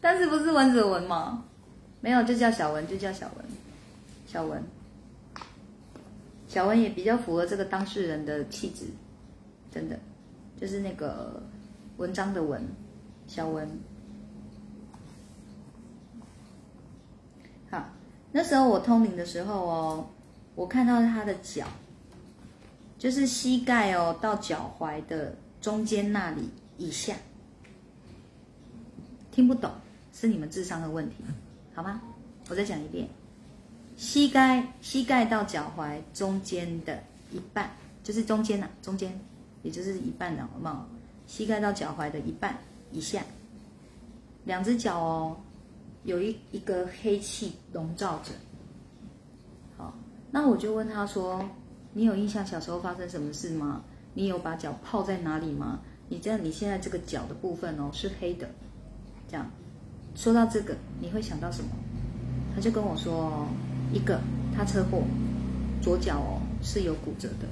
[0.00, 1.44] 但是不是文子文吗？
[2.00, 3.44] 没有，就叫小文，就叫小文，
[4.26, 4.62] 小文，
[6.46, 8.84] 小文也比较符合这个当事人的气质，
[9.72, 9.98] 真的，
[10.60, 11.42] 就是那个
[11.96, 12.62] 文章的文，
[13.26, 13.66] 小文。”
[17.70, 17.82] 好
[18.32, 20.06] 那时候我通灵的时候哦，
[20.54, 21.66] 我看到他的脚，
[23.04, 27.14] 就是膝盖哦到脚踝的中间那里以下，
[29.30, 29.70] 听不懂
[30.14, 31.16] 是你们智商的问题，
[31.74, 32.00] 好吗？
[32.48, 33.06] 我再讲一遍，
[33.94, 36.98] 膝盖膝盖到脚踝中间的
[37.30, 37.70] 一半，
[38.02, 39.12] 就是中间呐，中间，
[39.62, 40.88] 也就是一半的好不好？
[41.26, 42.58] 膝盖到脚踝的一半
[42.90, 43.22] 以下，
[44.46, 45.36] 两只脚哦。
[46.04, 48.32] 有一一个黑气笼罩着，
[49.76, 49.92] 好，
[50.30, 51.46] 那我就问他说
[51.94, 53.82] ：“你有印象小时候发生什么事吗？
[54.14, 55.80] 你有把脚泡在哪里吗？
[56.08, 58.48] 你这样，你现在这个脚的部分哦是黑的，
[59.28, 59.50] 这样。
[60.14, 61.70] 说到这个，你会想到什么？
[62.54, 63.46] 他就跟我说：
[63.92, 64.20] 一个
[64.54, 65.02] 他车祸，
[65.80, 67.46] 左脚哦是有骨折的，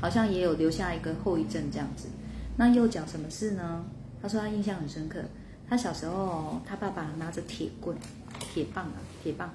[0.00, 2.08] 好像也有留下一个后遗症这样子。
[2.56, 3.84] 那右脚什么事呢？
[4.20, 5.22] 他说他印象很深刻。”
[5.70, 7.96] 他小时候，他爸爸拿着铁棍、
[8.40, 9.48] 铁棒啊，铁棒，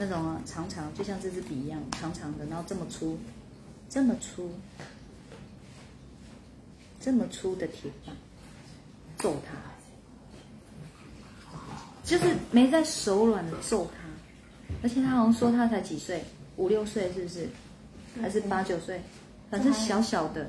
[0.00, 3.18] 那种啊，长长，就像这支笔一样，长长的，然后这么粗，
[3.90, 4.48] 这么粗，
[7.00, 8.14] 这么粗的铁棒，
[9.16, 9.56] 揍他，
[12.04, 14.04] 就是没在手软的揍他，
[14.84, 16.22] 而且他好像说他才几岁，
[16.56, 17.48] 五六岁是不是？
[18.22, 19.02] 还是八九岁？
[19.50, 20.48] 反正小小的，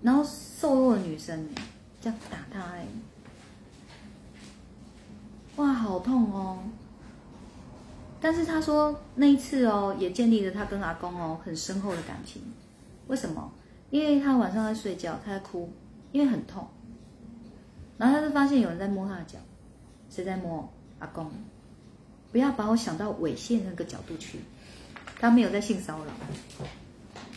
[0.00, 1.48] 然后瘦弱的女生，
[2.00, 2.86] 这样打他哎。
[5.56, 6.62] 哇，好痛哦！
[8.20, 12.42] 但是他说那一次哦，也建立了他跟阿公哦很深厚的感情。
[13.06, 13.52] 为什么？
[13.90, 15.72] 因为他晚上在睡觉，他在哭，
[16.12, 16.66] 因为很痛。
[17.98, 19.38] 然后他就发现有人在摸他的脚，
[20.10, 20.68] 谁在摸？
[20.98, 21.30] 阿公。
[22.32, 24.40] 不要把我想到猥亵那个角度去，
[25.20, 26.12] 他没有在性骚扰，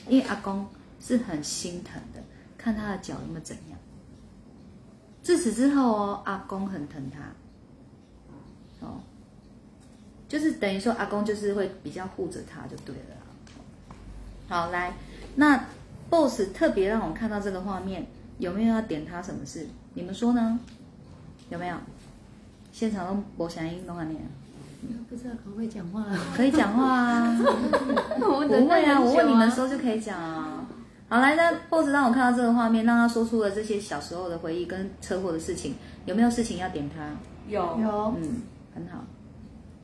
[0.08, 0.68] 因为阿公
[1.00, 2.22] 是很心疼的，
[2.58, 3.80] 看他的脚有没有怎样。
[5.22, 7.20] 自此之后哦，阿公很疼他。
[8.86, 9.02] 哦，
[10.30, 13.16] 就是等于说阿公就是会比较护着他就对了。
[14.48, 14.94] 好，来，
[15.36, 15.66] 那
[16.10, 18.06] boss 特别让我看到这个画面，
[18.38, 19.68] 有没有要点他什么事？
[19.96, 20.60] 你们说呢？
[21.50, 21.76] 有没有？
[22.72, 24.18] 现场都播响音，弄啊你。
[25.10, 26.06] 不知道可不可以讲话？
[26.38, 27.36] 可以讲话啊。
[28.18, 30.66] 不会啊，我问你们的时候就可以讲啊。
[31.10, 37.10] 好，来，那 boss 让我看到这个画面，让他说出了这些小时候的回忆跟车祸的事情，有没有事情要点他？
[37.48, 38.42] 有有嗯，
[38.76, 39.04] 很好。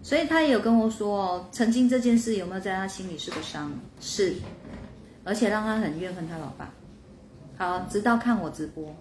[0.06, 3.74] 所以他也有跟我说哦，曾经这件事有没有在他心里是个伤？
[4.00, 4.36] 是，
[5.24, 6.70] 而且让他很怨恨他老爸。
[7.58, 8.96] 好，直到看我直播，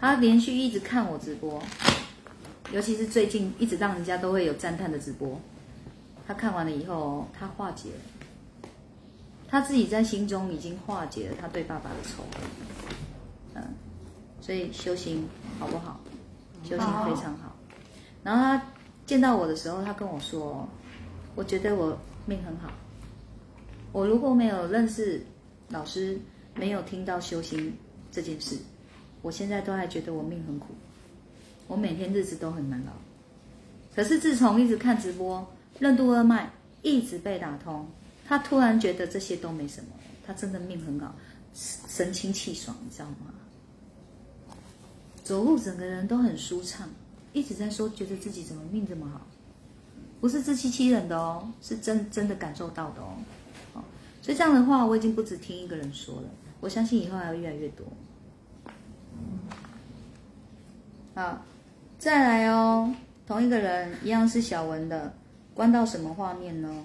[0.00, 1.62] 他连续一直看我直播，
[2.72, 5.38] 尤其是最近一直让人家都会有赞叹的直播。
[6.26, 8.68] 他看完了以后，他化解了，
[9.46, 12.42] 他自己在心中已经化解了他对爸爸的仇恨。
[13.56, 13.62] 嗯，
[14.40, 16.00] 所以修行好不好？
[16.64, 17.54] 修行非常好。
[18.24, 18.62] 然后他
[19.06, 20.68] 见到我的时候，他跟我说
[21.36, 22.72] ：“我觉得我命很好。
[23.92, 25.24] 我如果没有认识
[25.68, 26.18] 老师，
[26.56, 27.72] 没有听到修行
[28.10, 28.58] 这件事，
[29.22, 30.74] 我现在都还觉得我命很苦。
[31.68, 32.92] 我每天日子都很难熬。
[33.94, 35.46] 可是自从一直看直播，
[35.78, 36.50] 任督二脉
[36.82, 37.88] 一直被打通，
[38.26, 39.90] 他突然觉得这些都没什么，
[40.26, 41.14] 他真的命很好，
[41.54, 43.32] 神清气爽，你知道吗？
[45.22, 46.90] 走路整个人都很舒畅。”
[47.36, 49.20] 一直在说，觉得自己怎么命这么好，
[50.22, 53.12] 不是自欺欺人的哦，是真真的感受到的哦。
[53.74, 53.84] 好，
[54.22, 56.28] 所以这样的话，我已经不止听一个人说了，
[56.60, 57.86] 我相信以后还会越来越多。
[61.14, 61.44] 好，
[61.98, 62.90] 再来哦，
[63.26, 65.12] 同一个人一样是小文的，
[65.52, 66.84] 关到什么画面呢？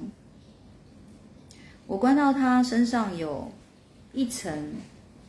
[1.88, 3.50] 我关到他身上有
[4.12, 4.74] 一层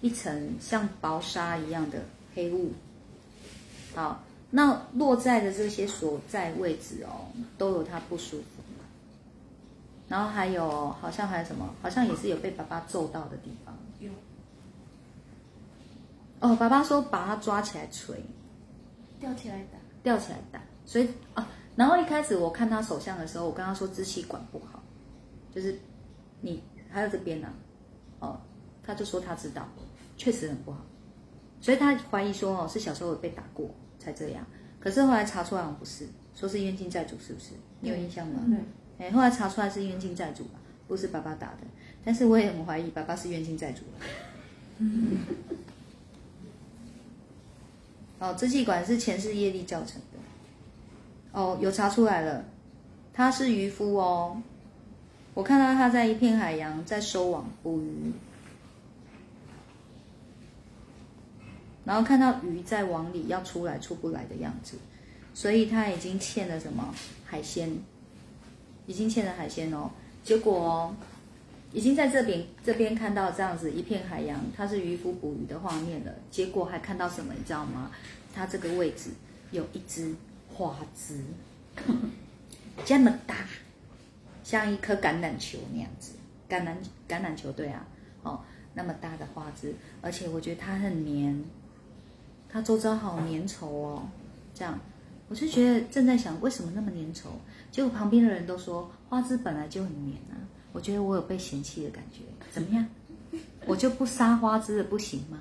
[0.01, 2.03] 一层像薄纱一样的
[2.35, 2.73] 黑雾。
[3.95, 4.21] 好。
[4.55, 7.27] 那落在的这些所在位置哦，
[7.59, 8.63] 都有他不舒服。
[10.09, 11.75] 然后还有，好像还有什么？
[11.81, 13.75] 好像也是有被爸爸揍到的地方。
[13.99, 14.11] 有。
[16.41, 18.21] 哦，爸爸说把他抓起来捶，
[19.19, 20.61] 吊起来打，吊起来打。
[20.85, 24.83] 所以啊，然后一开始我看他手相的时候，我跟他说支气管不好，
[25.55, 25.79] 就是
[26.43, 27.49] 你还有这边呢，
[28.19, 28.39] 哦，
[28.85, 29.67] 他就说他知道，
[30.19, 30.85] 确实很不好，
[31.63, 33.71] 所以他怀疑说哦是小时候有被打过。
[34.03, 34.45] 才这样，
[34.81, 37.51] 可是后来查出来不是，说是冤亲债主，是不是？
[37.81, 38.43] 你有印象吗？
[38.49, 39.07] 对。
[39.07, 40.47] 哎，后来查出来是冤亲债主
[40.89, 41.59] 不是爸爸打的。
[42.05, 43.83] 但是我也很怀疑爸爸是冤亲债主。
[44.79, 45.19] 嗯。
[48.19, 50.19] 哦，支气管是前世业力造成的。
[51.33, 52.45] 哦，有查出来了，
[53.13, 54.43] 他是渔夫哦。
[55.35, 58.13] 我看到他在一片海洋在收网捕鱼。
[61.85, 64.77] 然后看到鱼在网里要出来出不来的样子，
[65.35, 67.77] 所以他已经欠了什么海鲜，
[68.87, 69.91] 已经欠了海鲜哦。
[70.23, 70.97] 结果哦
[71.73, 76.15] 已经在这边这边看到这样子一片海洋，他是渔夫捕鱼的画面了。
[76.31, 77.91] 结果还看到什么，你知道吗？
[78.35, 79.11] 他这个位置
[79.51, 80.15] 有一只
[80.53, 81.21] 花枝，
[82.85, 83.47] 这么大，
[84.45, 86.13] 像一颗橄榄球那样子，
[86.49, 86.77] 橄榄
[87.09, 87.87] 橄榄球对啊，
[88.23, 88.41] 哦，
[88.75, 91.43] 那么大的花枝，而且我觉得它很黏。
[92.53, 94.03] 他周遭好粘稠哦，
[94.55, 94.79] 这样
[95.29, 97.27] 我就觉得正在想为什么那么粘稠，
[97.71, 100.37] 结果旁边的人都说花枝本来就很黏啊，
[100.73, 102.87] 我觉得我有被嫌弃的感觉，怎么样？
[103.67, 105.39] 我就不杀花枝的不行吗？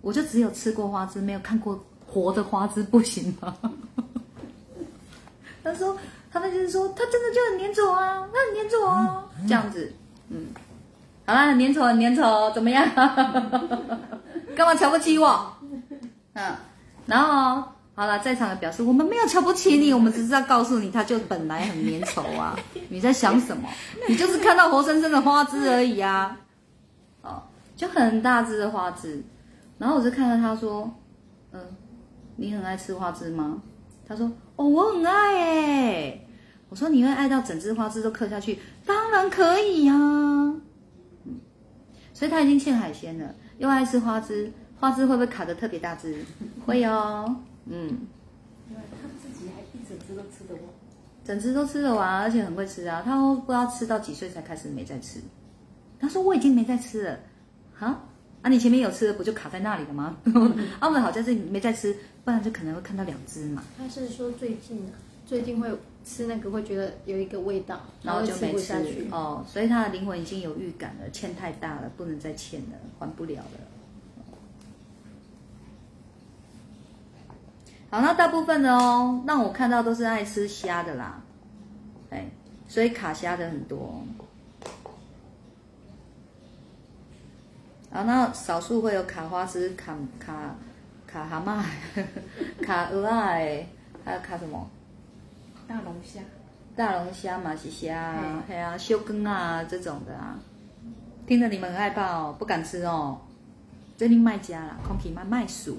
[0.00, 3.56] 我就只有吃过花枝，没有看过活的花枝不行吗？
[5.64, 5.96] 他说
[6.30, 9.92] 他们就是说他真的就很粘稠啊，他很粘稠啊，这样子，
[10.28, 10.46] 嗯，
[11.26, 12.88] 好啦，很粘稠，很粘稠，怎么样？
[14.56, 15.52] 干嘛瞧不起我？
[16.34, 16.56] 嗯，
[17.06, 17.62] 然后
[17.94, 22.58] 好了，在场的表示我们没有瞧不起你，我们只是在告诉你，它就本来很粘稠啊。
[22.88, 23.68] 你在想什么？
[24.08, 26.38] 你就是看到活生生的花枝而已啊。
[27.22, 27.42] 哦，
[27.76, 29.22] 就很大只的花枝。
[29.76, 30.90] 然后我就看到他说，
[31.52, 31.60] 嗯，
[32.36, 33.60] 你很爱吃花枝吗？
[34.06, 36.26] 他说，哦，我很爱诶。
[36.68, 38.58] 我说你会爱到整只花枝都刻下去？
[38.86, 39.96] 当然可以啊。
[39.96, 41.40] 嗯，
[42.14, 44.52] 所以他已经欠海鲜了，又爱吃花枝。
[44.80, 46.16] 花枝会不会卡的特别大只？
[46.66, 48.06] 会哦，嗯。
[48.68, 50.62] 对，他自己还一整只都吃得完，
[51.24, 53.02] 整只都吃得完，而且很会吃啊。
[53.04, 55.20] 他不知道吃到几岁才开始没再吃。
[55.98, 57.18] 他说我已经没在吃了，
[57.74, 58.00] 哈？
[58.42, 60.16] 啊，你前面有吃的不就卡在那里了吗？
[60.80, 63.62] 啊，我们好在这里没再吃，不然就可能会看到两只嘛。
[63.76, 64.90] 他是说最近
[65.26, 65.68] 最近会
[66.04, 69.44] 吃那个会觉得有一个味道，然后就没吃下去哦。
[69.46, 73.60] 所以他的灵魂已经有预感了，欠太大了，不能再欠了，还不了了。
[77.90, 81.20] 好，那大部分的哦，让我看到都是爱吃虾的啦，
[82.10, 82.30] 哎，
[82.68, 84.04] 所以卡虾的很多。
[87.90, 90.54] 好，那少数会有卡花枝、卡卡
[91.04, 91.64] 卡蛤蟆、
[92.62, 93.66] 卡鹅啊，哎，
[94.04, 94.70] 还有卡什么？
[95.66, 96.20] 大龙虾、
[96.76, 98.14] 大龙虾、马西虾，
[98.46, 100.38] 还有修根啊这种的啊。
[101.26, 103.18] 听得你们很害怕哦，不敢吃哦。
[103.96, 105.78] 最近卖家啦，空气卖卖素，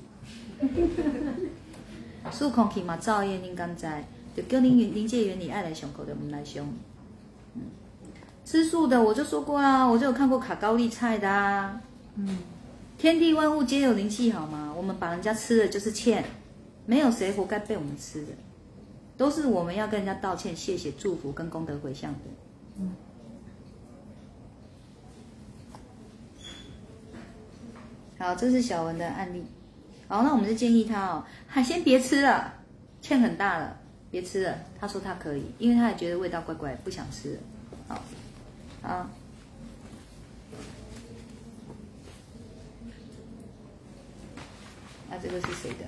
[2.29, 4.05] 素空气嘛造业您刚才
[4.35, 6.65] 就叫您临界原理爱来上口的，我们来上。
[7.55, 7.63] 嗯，
[8.45, 11.81] 吃素的我就说过啊，我就有看过卡高丽菜的啊。
[12.15, 12.39] 嗯，
[12.97, 14.73] 天地万物皆有灵气，好吗？
[14.77, 16.23] 我们把人家吃了就是欠，
[16.85, 18.33] 没有谁活该被我们吃的，
[19.17, 22.19] 都是我们要跟人家道歉、谢谢、祝福跟功德回向的。
[22.79, 22.91] 嗯
[28.17, 29.43] 好，这是小文的案例。
[30.11, 32.53] 好，那我们就建议他哦，海鲜别吃了，
[33.01, 33.77] 欠很大了，
[34.11, 34.57] 别吃了。
[34.77, 37.39] 他说他可以，因为他也觉得味道怪怪，不想吃了。
[37.87, 38.03] 好，
[38.83, 39.09] 啊。
[45.09, 45.85] 那、这个是谁的？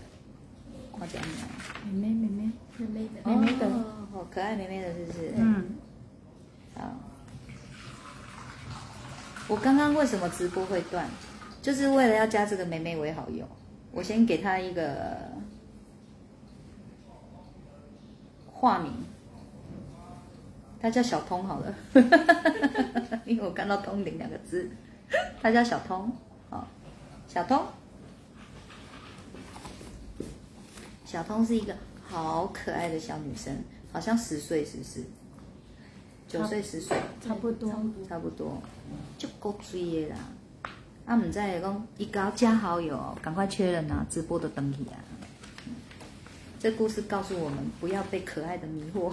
[0.93, 1.47] 夸奖你啊！
[1.91, 5.33] 妹妹妹妹妹妹的，妹妹的哦，好可爱妹妹的，是不是？
[5.35, 5.65] 嗯，
[6.75, 6.95] 好。
[9.49, 11.05] 我刚刚为什么直播会断？
[11.61, 13.45] 就是为了要加这个妹妹为好友。
[13.93, 15.31] 我先给她一个
[18.51, 18.91] 化名，
[20.81, 21.75] 她叫小通好了，
[23.25, 24.69] 因为我看到“通灵”两个字，
[25.41, 26.11] 她叫小通。
[26.49, 26.67] 好，
[27.27, 27.63] 小通。
[31.05, 33.55] 小通是一个好可爱的小女生，
[33.91, 35.03] 好像十岁，是不是？
[36.27, 37.69] 九岁、十岁，差不多。
[38.09, 38.59] 差不多，
[39.19, 40.17] 就够追的啦。
[41.05, 44.95] 啊，毋知讲一搞加好友哦，赶快确认啊，直播的登记啊。
[46.59, 49.11] 这故事告诉我们，不要被可爱的迷惑，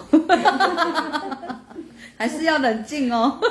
[2.16, 3.40] 还是要冷静哦。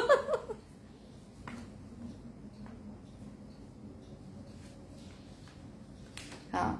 [6.52, 6.80] 好，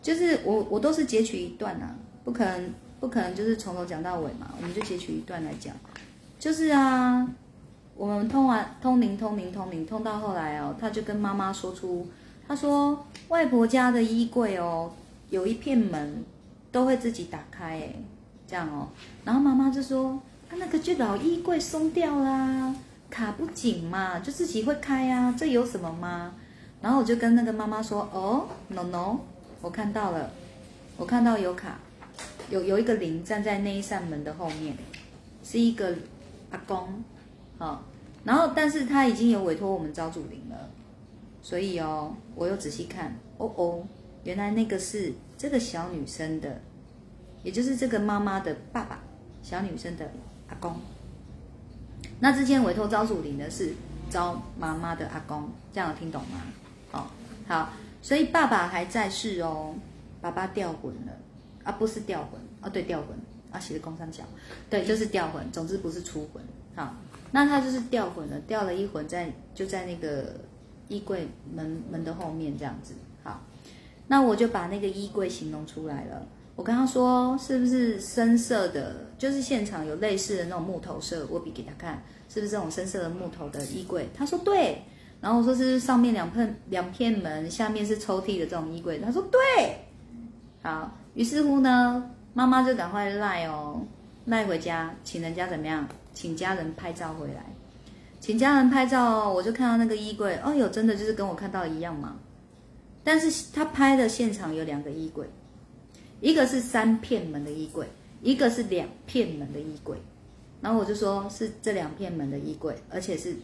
[0.00, 5.74] 就是我我都是截取一段啊，不可能不可能就是从头讲到尾嘛，我们就截取一段来讲。
[6.38, 7.28] 就是啊，
[7.96, 12.06] 我们通完通灵通灵通灵通到后来哦，他就跟妈妈说出，
[12.46, 14.92] 他说外婆家的衣柜哦，
[15.30, 16.22] 有一片门
[16.70, 17.94] 都会自己打开，哎，
[18.46, 18.88] 这样哦，
[19.24, 20.10] 然后妈妈就说，
[20.50, 22.74] 啊那个就老衣柜松掉啦，
[23.08, 26.34] 卡不紧嘛，就自己会开啊，这有什么吗？
[26.82, 29.16] 然后我就跟那个妈妈说，哦，no no，
[29.62, 30.30] 我看到了，
[30.98, 31.78] 我看到有卡，
[32.50, 34.76] 有有一个灵站在那一扇门的后面，
[35.42, 35.96] 是一个
[36.50, 37.02] 阿公，
[37.58, 37.82] 好、
[38.24, 40.68] 然后但是他已经有委托我们招主灵了，
[41.42, 43.86] 所以哦，我又仔细看，哦哦，
[44.24, 46.60] 原来那个是这个小女生的，
[47.42, 49.00] 也就是这个妈妈的爸爸，
[49.42, 50.10] 小女生的
[50.48, 50.76] 阿公。
[52.20, 53.72] 那之前委托招主灵的是
[54.10, 56.42] 招妈妈的阿公，这样有听懂吗？
[56.92, 57.06] 哦，
[57.46, 57.70] 好，
[58.02, 59.74] 所以爸爸还在世哦，
[60.20, 61.12] 爸爸掉魂了
[61.64, 63.08] 啊，不是掉魂啊，对，掉魂
[63.50, 64.24] 啊，写的工商角，
[64.68, 66.42] 对，就是掉魂，总之不是出魂。
[66.74, 66.94] 好，
[67.32, 70.40] 那他就是掉魂了，掉了一魂在就在那个
[70.88, 72.94] 衣柜门门的后面这样子。
[73.22, 73.42] 好，
[74.08, 76.26] 那我就把那个衣柜形容出来了。
[76.54, 84.08] 我跟他说是不是深色的，就是现场有类似的那种木头色，我比给他看，是不是这种深色的木头的衣柜？
[84.14, 84.82] 他说对。
[85.20, 88.98] 然后我说是上面两片两片门，下面是抽屉的这种衣柜？
[89.00, 89.40] 他说对。
[90.62, 93.80] 好，于是乎呢，妈妈就赶快赖哦，
[94.26, 95.86] 赖回家，请人家怎么样？
[96.16, 97.44] 请家人拍照回来，
[98.20, 102.16] 请家人拍照，我就看到那个衣柜，哦哟，真的就是跟我看到一样嘛。
[103.04, 105.28] 但是他拍的现场有两个衣柜，
[106.22, 107.86] 一个是三片门的衣柜，
[108.22, 109.98] 一个是两片门的衣柜。
[110.62, 113.36] 然后我就说是这两片门的衣柜，而且是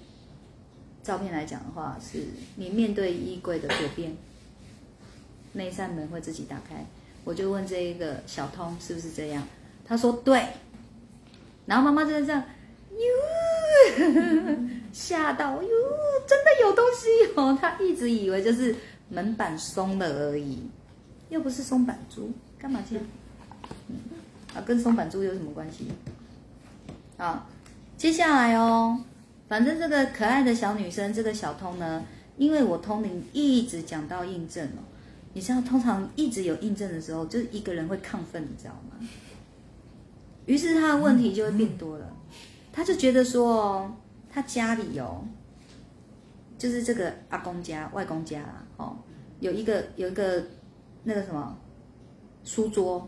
[1.02, 2.20] 照片来讲的话，是
[2.56, 4.16] 你面对衣柜的左边
[5.52, 6.86] 那一扇门会自己打开。
[7.22, 9.46] 我就问这一个小通是不是这样，
[9.84, 10.42] 他说对。
[11.64, 12.42] 然后妈妈就是这样，
[12.92, 14.56] 哟，
[14.92, 15.68] 吓到哟，
[16.26, 17.56] 真的有东西哦！
[17.60, 18.74] 他一直以为就是
[19.08, 20.68] 门板松了而已，
[21.30, 23.04] 又不是松板猪，干嘛这样？
[24.54, 25.88] 啊，跟松板猪有什么关系？
[27.16, 27.48] 好，
[27.96, 28.98] 接下来哦，
[29.48, 32.04] 反正这个可爱的小女生，这个小通呢，
[32.36, 34.84] 因为我通灵一直讲到印证哦，
[35.32, 39.08] 你知道，通常一直有印证的时候，就是一个人会亢奋，你知道吗？
[40.46, 42.16] 于是他的问题就会变多了，
[42.72, 43.92] 他就觉得说哦，
[44.30, 45.22] 他家里哦，
[46.56, 48.96] 就是这个阿公家、外公家啦，哦，
[49.40, 50.42] 有一个有一个
[51.04, 51.56] 那个什么
[52.44, 53.06] 书桌，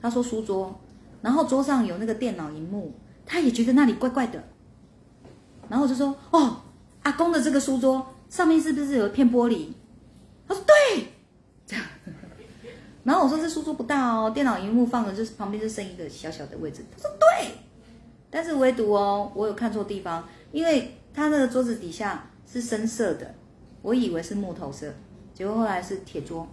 [0.00, 0.78] 他说书桌，
[1.22, 2.92] 然后桌上有那个电脑荧幕，
[3.24, 4.42] 他也觉得那里怪怪的，
[5.68, 6.62] 然后就说哦，
[7.02, 9.68] 阿公的这个书桌上面是不是有一片玻璃？
[10.46, 11.06] 他说对，
[11.66, 11.84] 这样。
[13.04, 16.84] 然后我说这书桌不大哦，电脑荧幕放的就是旁边就剩一个小小的位置。
[16.90, 17.52] 他说对，
[18.30, 23.34] 但是唯独哦，我有看错地方，因为他那个桌子底下是深色的，
[23.82, 24.92] 我以为是木头色，
[25.32, 26.46] 结果后来是铁桌。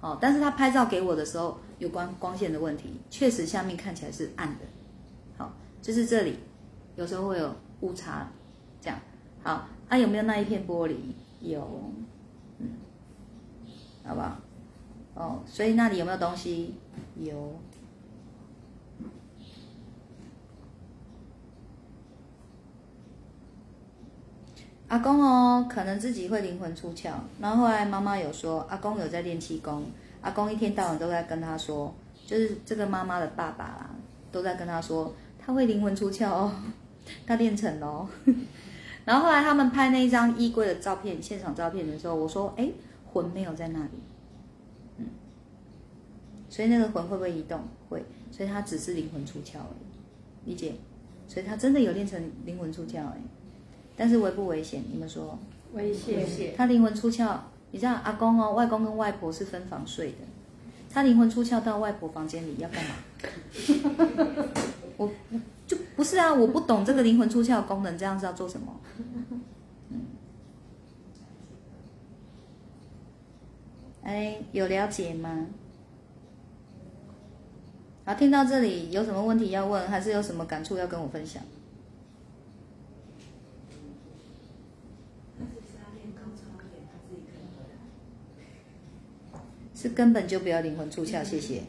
[0.00, 4.64] 哦，但是他拍照给我的时候有光光线的问题，确实下面看起来是暗的。
[5.38, 6.36] 好，就是这里
[6.96, 8.30] 有时候会有误差，
[8.80, 8.98] 这样。
[9.42, 10.96] 好，啊有没有那一片玻璃？
[11.40, 11.92] 有，
[12.58, 12.68] 嗯，
[14.04, 14.36] 好不好？
[15.14, 16.74] 哦，所以那里有没有东西？
[17.16, 17.58] 有。
[24.88, 27.10] 阿公哦，可能自己会灵魂出窍，
[27.40, 29.84] 然后后来妈妈有说，阿公有在练气功，
[30.20, 31.92] 阿公一天到晚都在跟他说，
[32.24, 33.90] 就是这个妈妈的爸爸啦，
[34.30, 36.52] 都在跟他说，他会灵魂出窍哦，
[37.26, 38.08] 他练成哦。
[39.04, 42.68] 然后后来他们拍那一张衣柜的照片，现场照片的时候，我说，哎，
[43.12, 43.90] 魂没有在那里，
[44.98, 45.06] 嗯，
[46.48, 47.60] 所以那个魂会不会移动？
[47.88, 49.74] 会，所以他只是灵魂出窍而
[50.44, 50.74] 已，理解？
[51.26, 53.20] 所以他真的有练成灵魂出窍哎。
[53.96, 54.82] 但是危不危险？
[54.92, 55.38] 你们说？
[55.72, 56.54] 危险。
[56.56, 57.36] 他灵魂出窍，
[57.70, 60.18] 你知道阿公哦，外公跟外婆是分房睡的。
[60.90, 62.94] 他灵魂出窍到外婆房间里要干嘛？
[64.96, 65.10] 我
[65.66, 68.80] 就不是啊，我不懂这个灵魂出窍功能，这样是要做什么？
[69.90, 70.00] 嗯，
[74.02, 75.46] 哎，有了解吗？
[78.06, 81.42] 好，听到这里有什么问题要问，还是有什么感触要跟我分享？
[89.86, 91.62] 是根本就不要灵魂出窍，谢谢。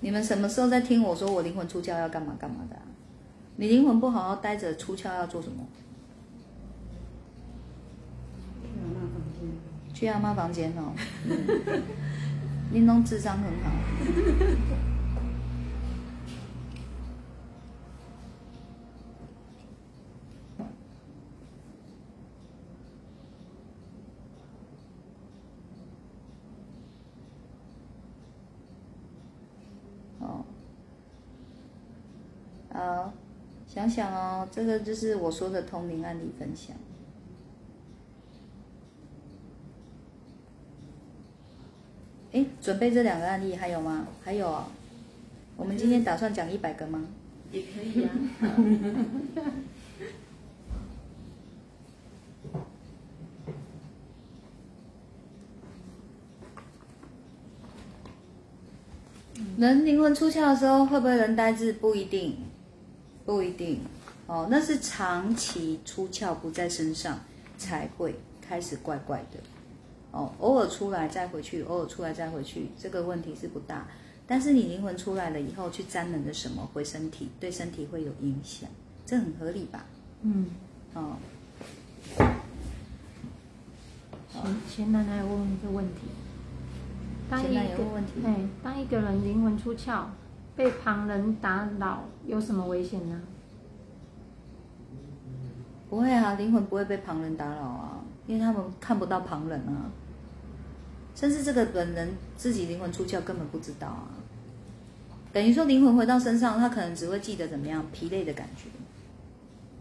[0.00, 2.76] 你们什么时候在听我说我灵魂出窍要干嘛干嘛的？
[3.56, 5.64] 你灵魂不好好待着，出窍要做什么？
[9.94, 10.72] 去阿妈房间。
[10.74, 11.82] 去阿妈房间哦。
[12.72, 13.70] 你弄智商很好。
[33.74, 36.76] 想想哦，这个就是我说的通灵案例分享。
[42.32, 44.06] 哎，准备这两个案例还有吗？
[44.22, 44.66] 还有哦，
[45.56, 47.04] 我们今天打算讲一百个吗？
[47.50, 48.10] 也可以啊。
[59.58, 61.72] 人灵魂出窍的时候，会不会人呆滞？
[61.72, 62.36] 不一定。
[63.24, 63.80] 不一定
[64.26, 67.18] 哦，那是长期出窍不在身上
[67.58, 69.38] 才会开始怪怪的
[70.10, 70.32] 哦。
[70.38, 73.86] 偶尔出来再回去，偶尔出来再回去，这个问题是不大。
[74.26, 78.68] 但是你灵魂出来了以后，去沾染的什么回身体，对身体会有影响，
[79.04, 79.84] 这很合理吧？
[80.22, 80.46] 嗯，
[80.94, 81.16] 哦。
[84.32, 86.00] 前前男还问一个问题，
[87.30, 87.60] 当一个
[88.24, 90.04] 哎，当一个人灵魂出窍。
[90.56, 93.20] 被旁人打扰有什么危险呢？
[95.90, 99.90] 不会啊，灵魂不会被旁人打扰啊，因为他们看不到旁人啊，
[101.14, 104.08] 甚至这个本人自己灵魂出窍根本不知道啊。
[105.32, 108.68] 等于说灵魂回到身上，他可能只会记得怎么样疲累的感觉，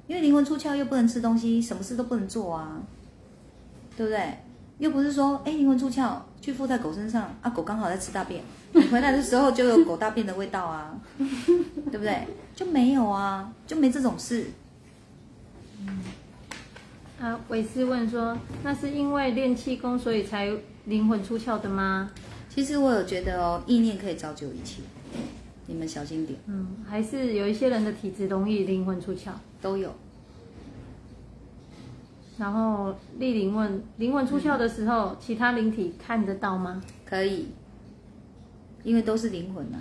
[0.07, 2.81] 因为灵魂出窍又不能吃东西，什么事都不能做啊，
[3.95, 4.37] 对不对？
[4.79, 8.43] 又不是说哎灵魂出窍去附在狗身上啊，狗刚好在吃大便。
[8.73, 12.27] 你回来的时候就有狗大便的味道啊， 对不对？
[12.55, 14.47] 就没有啊，就没这种事。
[17.19, 20.51] 啊，韦斯问说：“那是因为练气功，所以才
[20.85, 22.11] 灵魂出窍的吗？”
[22.49, 24.81] 其实我有觉得哦，意念可以造就一切，
[25.67, 26.37] 你们小心点。
[26.47, 29.93] 嗯，还是有一些人的体质容易灵魂出窍，都有。
[32.37, 36.81] 然后丽玲问：灵魂出窍的时候，其他灵体看得到吗？
[37.05, 37.49] 可以。
[38.83, 39.77] 因为都是灵魂呐，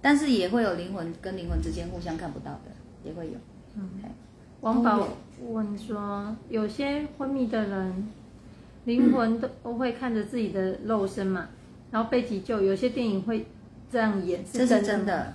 [0.00, 2.70] 但是也会有灵魂跟灵魂之间互相看不到的，
[3.04, 3.34] 也会有。
[3.74, 3.88] 嗯，
[4.60, 5.08] 王宝
[5.42, 8.08] 问说，有些昏迷的人，
[8.84, 11.48] 灵魂都 都会看着自己的肉身嘛，
[11.90, 12.60] 然后被急救。
[12.60, 13.46] 有些电影会
[13.90, 15.34] 这样演，这是真的，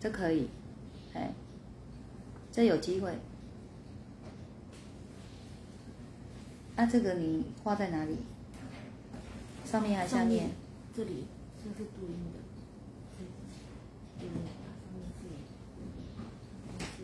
[0.00, 0.48] 这可以，
[1.14, 1.32] 哎，
[2.50, 3.12] 这有机会。
[6.74, 8.16] 那这个你画在哪里？
[9.64, 10.50] 上面还是下面？
[10.94, 11.24] 这里。
[11.64, 12.36] 这是的，
[14.18, 15.22] 上面是，
[16.84, 16.98] 是。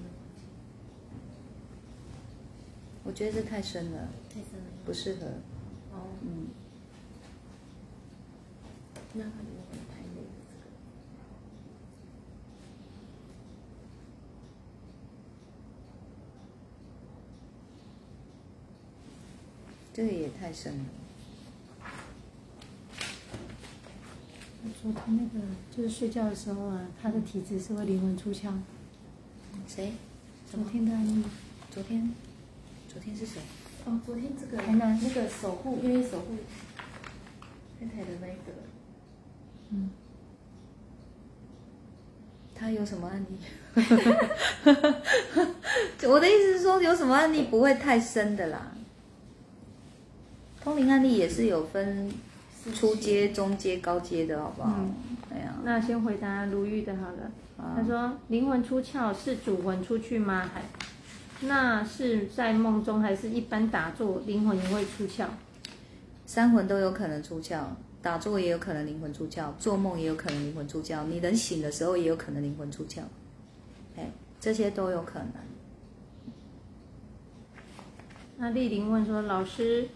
[3.05, 5.27] 我觉得这太深了，太深了，不适合。
[5.93, 6.49] 哦，嗯，
[9.15, 10.29] 那太累了。
[19.95, 20.85] 这个也太深了。
[24.63, 28.51] 他说他那个就是睡觉的时候啊，他的体质是会灵魂出窍。
[29.67, 29.93] 谁？
[30.51, 31.23] 昨天的案例，
[31.71, 32.13] 昨天？
[32.93, 33.41] 昨天是谁？
[33.85, 36.37] 哦，昨天这个台南那个守护，因为守护
[37.79, 38.35] 太太的那个，
[39.71, 39.91] 嗯，
[42.55, 43.39] 他有什么案例？
[46.09, 48.73] 我的意思是说，有什么案例不会太深的啦。
[50.61, 52.13] 通灵案例也是有分
[52.73, 54.75] 初阶、中阶、高阶的，好不好？
[55.65, 57.31] 那先回答如玉的好了。
[57.57, 60.49] 啊他说灵魂出窍是主魂出去吗？
[60.55, 60.63] 还
[61.41, 65.27] 那是在梦中还是一般打坐灵魂也会出窍？
[66.25, 67.63] 三魂都有可能出窍，
[68.01, 73.01] 打坐也有可能灵魂出窍，做梦也有可能灵魂出窍，你人醒的时候也有可能灵魂出窍，
[73.97, 74.11] 哎，
[74.41, 75.29] 这些都有可能。
[78.37, 79.89] 那丽玲问说：“老师，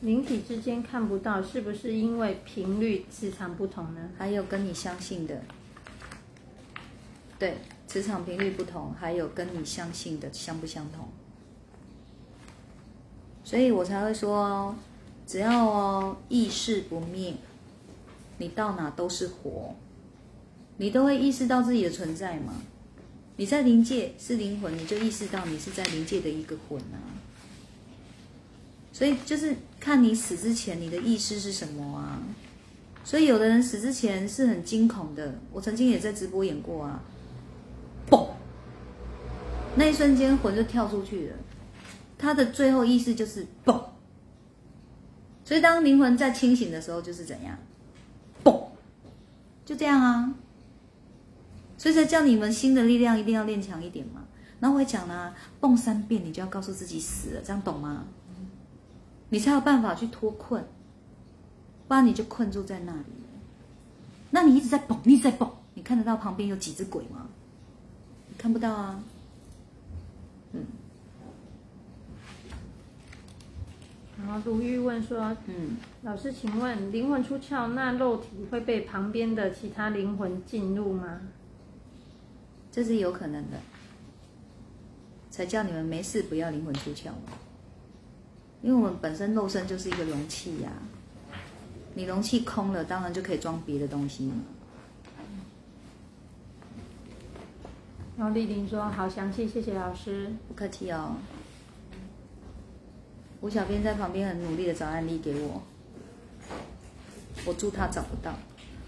[0.00, 4.10] 灵体之间看不到，是不是因为频率磁场不同呢？
[4.18, 5.42] 还有跟你相信的，
[7.38, 11.08] 对，磁场频率不同，还有跟你相信的相不相同，
[13.42, 14.76] 所以我才会说，
[15.26, 17.34] 只要哦意识不灭，
[18.36, 19.74] 你到哪都是活，
[20.76, 22.52] 你都会意识到自己的存在嘛。
[23.38, 27.15] 你在灵界是灵魂，你就意识到你是在灵界的一个魂啊。
[28.96, 32.18] 所以就是看你死之前你的意识是什么啊。
[33.04, 37.02] 所以有的人死之前是很惊恐的，我曾经也在直播演过啊，
[38.08, 38.26] 嘣，
[39.74, 41.36] 那一瞬间魂就跳出去了，
[42.16, 43.78] 他的最后意识就是嘣。
[45.44, 47.58] 所以当灵魂在清醒的时候就是怎样，
[48.42, 48.64] 嘣，
[49.66, 50.34] 就这样啊。
[51.76, 54.24] 所以才叫你们心的力量一定要练强一点嘛。
[54.58, 58.06] 然后我会讲呢、蹦三遍你就要告诉自己死了，这样懂吗？
[59.30, 60.64] 你才有办法去脱困。
[61.88, 63.04] 不然你就困住在那里。
[64.30, 67.28] 那你一直在蹦，你一直在蹦，你看得到旁边有几只鬼吗？
[68.28, 69.02] 你看不到啊。
[70.52, 70.64] 嗯
[74.18, 81.20] 然后如玉问说嗯，：“老师，请问灵魂出窍，那肉体会被旁边的其他灵魂进入吗？
[82.72, 83.58] 这是有可能的，
[85.30, 87.32] 才叫你们没事不要灵魂出窍嘛。
[88.66, 90.68] 因为我们本身肉身就是一个容器呀、
[91.94, 94.34] 你容器空了，当然就可以装别的东西嘛。
[98.18, 100.32] 然后丽玲说：“好详细，谢谢老师。
[100.48, 101.14] 不客气哦。
[103.40, 105.62] 吴小编在旁边很努力的找案例给我，
[107.44, 108.34] 我祝他找不到，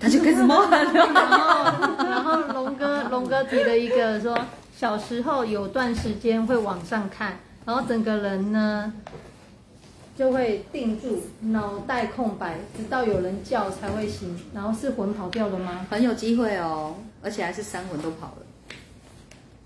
[0.01, 0.93] 他就开始冒汗了。
[0.93, 4.37] 然后，然后龙哥龙哥提了一个说，
[4.75, 8.93] 小时候有段时间会往上看，然后整个人呢
[10.19, 14.37] 就会定住，脑袋空白，直到有人叫才会醒。
[14.53, 15.87] 然后是魂跑掉了吗？
[15.89, 18.43] 很有机会哦，而且还是三魂都跑了，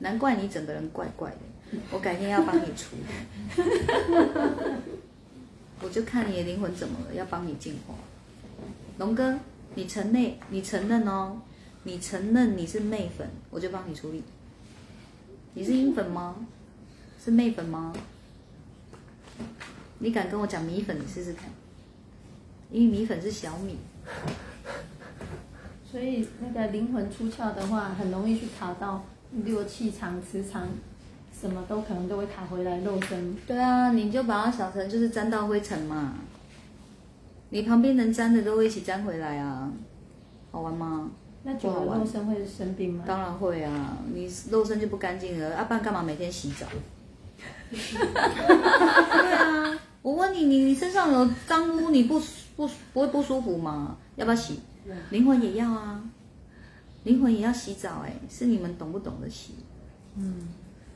[0.00, 1.78] 难怪你整个人怪怪的。
[1.90, 3.04] 我改天要帮你处理，
[5.80, 7.94] 我就看你的灵魂怎么了，要帮你净化。
[8.98, 9.38] 龙哥，
[9.74, 11.40] 你承认，你承认哦，
[11.84, 14.22] 你承认你是妹粉，我就帮你处理。
[15.54, 16.36] 你是阴粉吗？
[17.24, 17.94] 是妹粉吗？
[20.02, 21.44] 你敢跟我讲米粉，你试试看，
[22.72, 23.78] 因为米粉是小米。
[25.88, 29.04] 所以那个灵魂出窍的话，很容易去卡到
[29.44, 30.66] 六气场、磁场，
[31.32, 33.36] 什么都可能都会卡回来肉身。
[33.46, 36.14] 对啊，你就把它想成就是沾到灰尘嘛，
[37.50, 39.70] 你旁边能沾的都会一起沾回来啊，
[40.50, 41.10] 好玩吗？
[41.44, 43.04] 那久了肉身会生病吗？
[43.06, 46.66] 当然会啊，你肉身就不干净了，啊，不然干嘛每天洗澡？
[47.72, 52.20] 对啊，我问你，你你身上有脏污，你不
[52.56, 53.96] 不不会不舒服吗？
[54.16, 54.58] 要不要洗？
[55.10, 56.02] 灵魂也要啊，
[57.04, 59.52] 灵魂也要洗澡哎、是你们懂不懂得洗？
[60.16, 60.48] 嗯，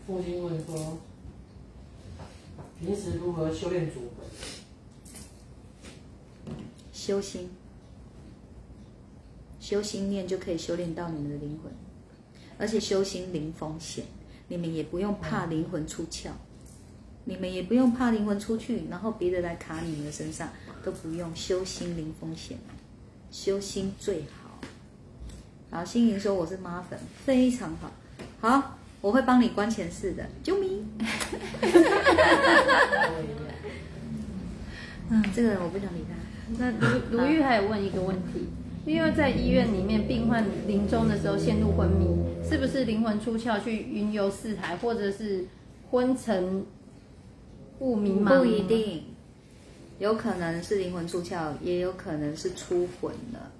[0.07, 0.99] 父亲问说，
[2.81, 4.11] 平时如何修炼主魂？
[6.93, 7.49] 修心，
[9.61, 11.71] 修心念就可以修炼到你们的灵魂，
[12.59, 14.05] 而且修心零风险，
[14.49, 16.31] 你们也不用怕灵魂出窍，
[17.29, 20.49] 你们也不用怕灵魂出去，然后别的来卡你们的身上，
[20.85, 22.57] 都不用，修心零风险，
[23.33, 24.61] 修心最好。
[25.69, 27.91] 然后心灵说我是妈粉，非常好，
[28.41, 30.89] 好，我会帮你关前世的，救命！
[35.11, 36.15] 嗯， 这个人我不想理他。
[36.59, 38.47] 那卢卢玉还有问一个问题，
[38.87, 42.07] 因为在医院里面，病患临终的时候陷入昏迷，
[42.49, 45.45] 是不是灵魂出窍去云游四海，或者是
[45.91, 46.65] 昏沉
[47.79, 48.39] 不迷茫？
[48.39, 48.63] 不一。
[48.67, 49.03] 定，
[49.99, 53.53] 有可能是灵魂出窍，也有可能是出魂了。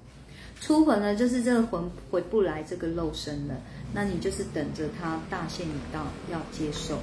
[0.61, 3.55] 出魂了，就是这个魂回不来这个肉身了，
[3.93, 6.99] 那你就是等着它大限已到要接受，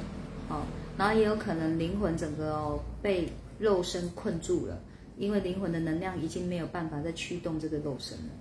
[0.49, 0.65] 好，
[0.97, 4.79] 然后也有可能灵魂整个哦被肉身困住了，
[5.19, 8.33] 因为灵魂的能量已经没有办法再驱动这个肉身了，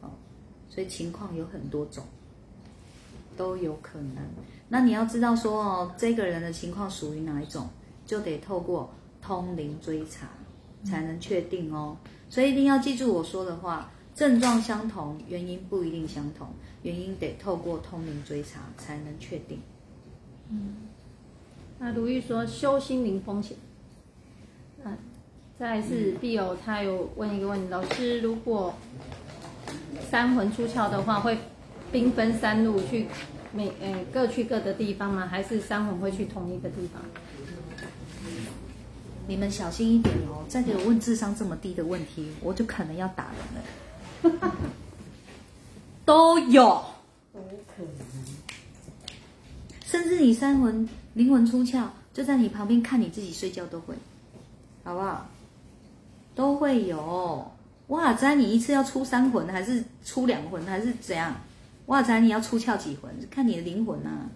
[0.00, 0.12] 好，
[0.68, 2.04] 所以情况有很多种，
[3.36, 4.16] 都有可能。
[4.68, 7.68] 那你要知道说哦，这个人的情况属于哪一种，
[8.06, 10.28] 就得透过通灵追查
[10.84, 11.98] 才能确定哦。
[12.30, 13.90] 所以一定要记住我说的话。
[14.14, 16.48] 症状相同，原因不一定相同，
[16.82, 19.60] 原因得透过通灵追查才能确定。
[20.48, 20.74] 嗯，
[21.78, 23.58] 那如玉说修心灵风险。
[24.82, 24.96] 嗯，
[25.58, 28.72] 再来是必友，他有问一个问题：老师，如果
[30.08, 31.36] 三魂出窍的话，会
[31.92, 33.08] 兵分三路去
[33.52, 35.26] 每呃各去各的地方吗？
[35.26, 37.02] 还是三魂会去同一个地方？
[39.28, 40.44] 你们小心一点哦！
[40.48, 43.30] 再给我问智商这么低的问题，我就可能要打
[44.22, 44.52] 人了。
[46.06, 46.84] 都有，
[47.32, 48.06] 都可能，
[49.84, 53.94] 甚至你三魂灵魂出窍，就在你旁边看你自己睡觉都会，
[54.84, 55.28] 好不好？
[56.36, 57.50] 都会有。
[57.88, 61.34] 哇塞，你一次要出三魂，还是出两魂，还是怎样？
[61.86, 63.12] 哇塞，你要出窍几魂？
[63.30, 64.30] 看你的灵魂啊。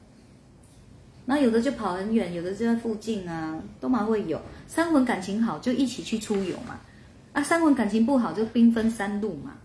[1.26, 4.40] 那有的就跑很远，有的就在附近啊，都蛮会有。
[4.70, 6.78] 三魂感情好，就一起去出游嘛。
[7.32, 9.56] 啊，三魂感情不好，就兵分三路嘛。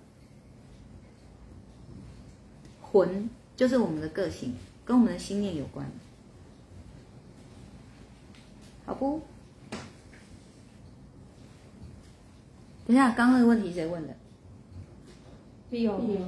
[2.82, 5.86] 魂就是我们的个性，跟我们的心念有关，
[8.88, 9.22] 好不？
[12.88, 14.16] 等一下，刚刚的问题谁问的？
[15.70, 16.20] 必友，必友，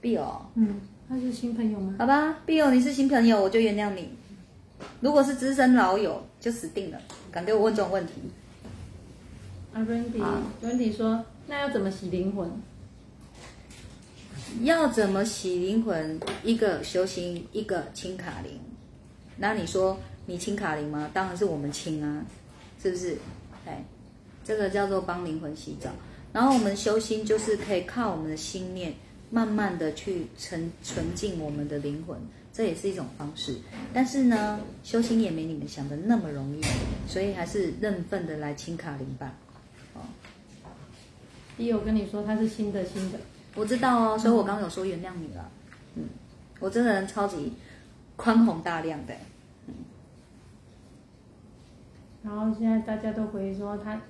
[0.00, 1.94] 碧友，嗯，他是新朋友吗？
[1.96, 4.10] 好吧，必友，你是新朋友，我就原谅你。
[5.00, 7.00] 如果是资深老友，就死定了，
[7.36, 8.14] 敢对我问这种问题。
[9.74, 12.50] 啊，Randy，Randy 说，那要怎么洗灵魂？
[14.62, 16.18] 要怎么洗灵魂？
[16.42, 18.58] 一个修行，一个清卡灵。
[19.36, 21.10] 那你说你清卡灵吗？
[21.12, 22.24] 当然是我们清啊，
[22.82, 23.18] 是不是？
[23.66, 23.84] 哎，
[24.42, 25.90] 这个叫做帮灵魂洗澡。
[26.32, 28.94] 然后我们修心就是可以靠我们的心念，
[29.28, 32.16] 慢慢的去纯纯净我们的灵魂，
[32.56, 33.58] 这也是一种方式。
[33.92, 36.62] 但是呢，修心也没你们想的那么容易，
[37.06, 39.34] 所以还是认份的来清卡林吧。
[39.92, 40.00] 哦，
[41.58, 43.18] 一我跟你说他是新的新的。
[43.54, 45.50] 我知道哦，所以我刚刚有说原谅你了。
[45.96, 46.04] 嗯，
[46.58, 47.52] 我这个人超级
[48.16, 49.12] 宽宏大量的。
[49.66, 49.74] 嗯。
[52.22, 54.00] 然后现在大家都回说他，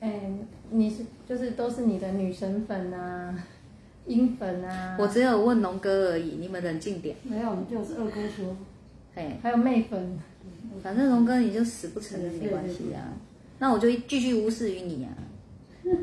[0.00, 0.28] 哎，
[0.70, 3.32] 你是就是都是你的女神粉啊，
[4.10, 4.96] 阴粉啊。
[4.98, 7.16] 我只有问龙哥而已，你们冷静点。
[7.22, 8.56] 没有，我们就是二哥说。
[9.14, 10.18] 嘿，还有妹粉。
[10.82, 13.12] 反正龙哥你就死不承认没关系啊，
[13.58, 15.10] 那我就继续无视于你啊，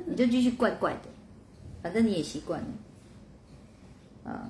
[0.06, 1.10] 你就继续怪怪的。
[1.82, 2.68] 反正你也习惯了，
[4.32, 4.50] 啊！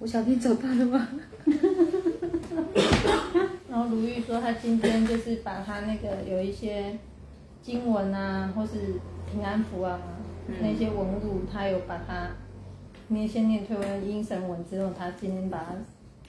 [0.00, 1.08] 我小弟走到了吗？
[3.70, 6.98] 然后如玉说，他今天就是把他那个有一些
[7.68, 8.98] 经文啊，或是
[9.30, 10.00] 平安符啊，
[10.62, 12.30] 那些文物，他有把它
[13.08, 15.74] 那些念推为阴神文之后，他今天把它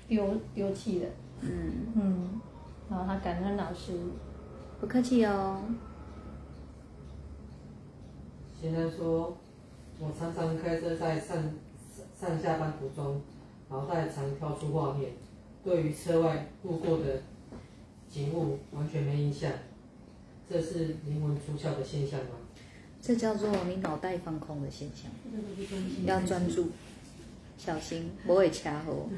[0.05, 1.09] 丢丢弃了。
[1.39, 2.41] 嗯嗯，
[2.89, 3.93] 然后他感恩老师。
[4.81, 5.61] 不客气哦。
[8.61, 9.37] 先生说，
[9.97, 11.37] 我常常开车在上
[12.13, 13.21] 上下班途中，
[13.69, 15.11] 脑袋常跳出画面，
[15.63, 17.21] 对于车外路过的
[18.09, 19.49] 景物完全没印象。
[20.49, 22.31] 这是灵魂出窍的现象吗？
[23.01, 25.09] 这叫做你脑袋放空的现象。
[26.05, 26.69] 要专注，
[27.57, 29.09] 小心不会掐喉。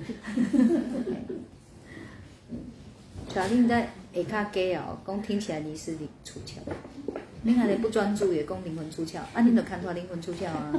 [3.33, 6.57] 小令在下卡给哦，讲听起来你是灵出窍，
[7.43, 10.71] 你看你不专注也讲灵魂出窍，啊，你都看出来灵魂出窍啊，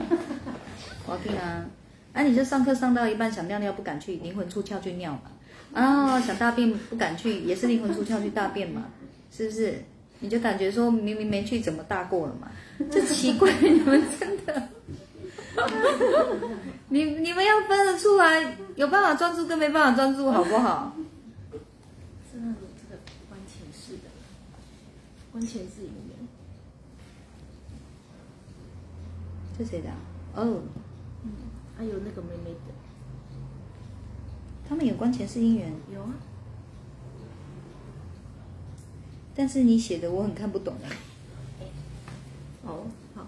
[1.09, 1.65] 我听啊，
[2.13, 5.31] 啊，你就上课上到一半想尿尿不敢去，灵魂出窍去尿嘛，
[5.73, 8.91] 啊，想大便不敢去，也是灵魂出窍去大便嘛，
[9.31, 9.83] 是不是？
[10.23, 12.51] 你就感觉说明明没去，怎么大过了嘛？
[12.91, 14.69] 就奇怪，你们真的，
[16.89, 20.97] 你你们要分得出来，有办法专注跟没办法专注，好不好？
[22.33, 24.09] 婚前世的，
[25.33, 26.17] 关前世姻缘，
[29.59, 29.91] 是谁的？
[30.35, 30.63] 哦，
[31.25, 31.31] 嗯，
[31.77, 32.73] 还有那个妹妹的，
[34.69, 35.73] 他们有关前世姻缘？
[35.93, 36.15] 有啊，
[39.35, 40.97] 但是你写的我很看不懂哎。
[42.65, 43.27] 哦，好。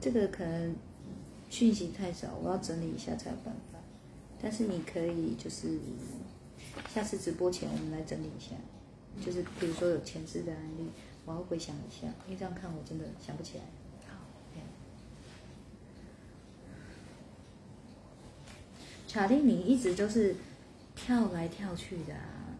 [0.00, 0.74] 这个可能
[1.50, 3.78] 讯息太少，我要整理一下才有办法。
[4.40, 5.78] 但是你可以就是
[6.92, 8.56] 下次直播前我们来整理一下，
[9.24, 10.88] 就是比如说有前置的案例，
[11.24, 13.64] 我要回想一下，因为这样看我真的想不起来。
[19.12, 20.34] 好，巧丽，你一直都是
[20.94, 22.56] 跳来跳去的啊。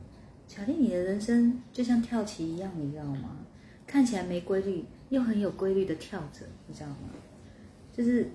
[0.47, 3.39] 巧丽，你的人生就像跳棋一样，你知道吗？
[3.87, 7.09] 看起来没规律，又很有规律的跳着，你知道吗？
[7.97, 8.31] 就是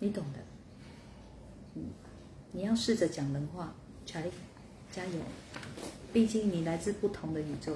[0.00, 0.38] 你懂的。
[1.76, 1.84] 嗯，
[2.52, 3.74] 你要试着讲人话，
[4.04, 4.28] 巧丽，
[4.92, 5.18] 加油！
[6.12, 7.74] 毕竟你来自不同的宇宙，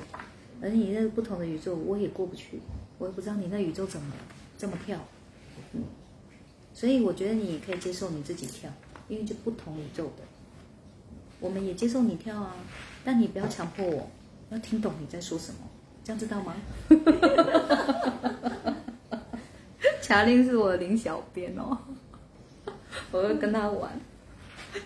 [0.60, 2.60] 而你那个不同的宇宙，我也过不去。
[2.98, 4.12] 我也不知道你那宇宙怎么
[4.58, 4.98] 这么跳。
[5.72, 5.82] 嗯，
[6.78, 8.70] 所以我觉得你可以接受你自己跳，
[9.08, 10.22] 因为就不同宇宙的，
[11.40, 12.54] 我们也接受你跳啊。
[13.04, 14.08] 但你不要强迫我，
[14.50, 15.58] 要听懂你在说什么，
[16.04, 16.54] 这样知道吗？
[20.00, 21.76] 乔令是我的林小编哦，
[23.10, 23.90] 我会跟他玩。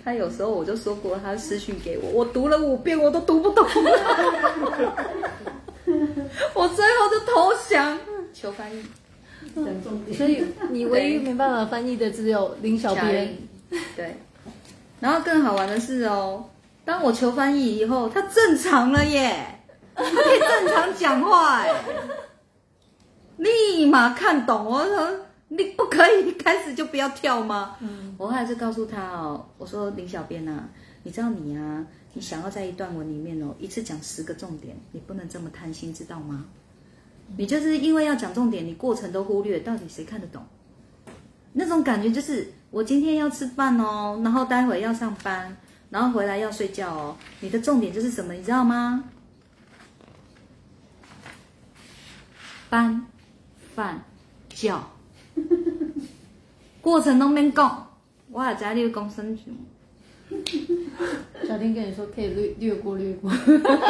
[0.03, 3.68] 他有时候我就说过，他私讯给我，我读了五遍我都读不懂，
[6.55, 7.99] 我最后就投降，
[8.32, 8.82] 求翻译。
[10.16, 13.36] 所以你唯一没办法翻译的只有林小编。
[13.97, 14.16] 对，
[15.01, 16.45] 然后更好玩的是哦，
[16.84, 19.61] 当我求翻译以后，他正常了耶，
[19.95, 21.74] 他可以正常讲话哎，
[23.36, 24.66] 立马看懂。
[24.66, 27.76] 我说你不可以一开始就不要跳吗？
[27.80, 30.64] 嗯，我还是告诉他哦，我说林小编呐、
[31.03, 36.45] 你知道你啊，你想要在一段文里面哦，一次讲十个重点，你不能这么贪心，知道吗？
[37.37, 40.43] 你就是因为要讲重点，你过程都忽略，到底谁看得懂？
[41.55, 45.57] 那种感觉就是我今天要吃饭哦，然后待会要上班，
[45.91, 47.16] 然后回来要睡觉哦。
[47.41, 49.05] 你的重点就是什么，你知道吗？
[52.70, 53.07] 班、
[53.74, 54.03] 饭、
[54.49, 54.83] 觉，
[56.80, 57.87] 过程都免讲，
[58.30, 59.37] 我也知道你讲什么。
[61.47, 63.30] 小丁跟你说可以略略过略过，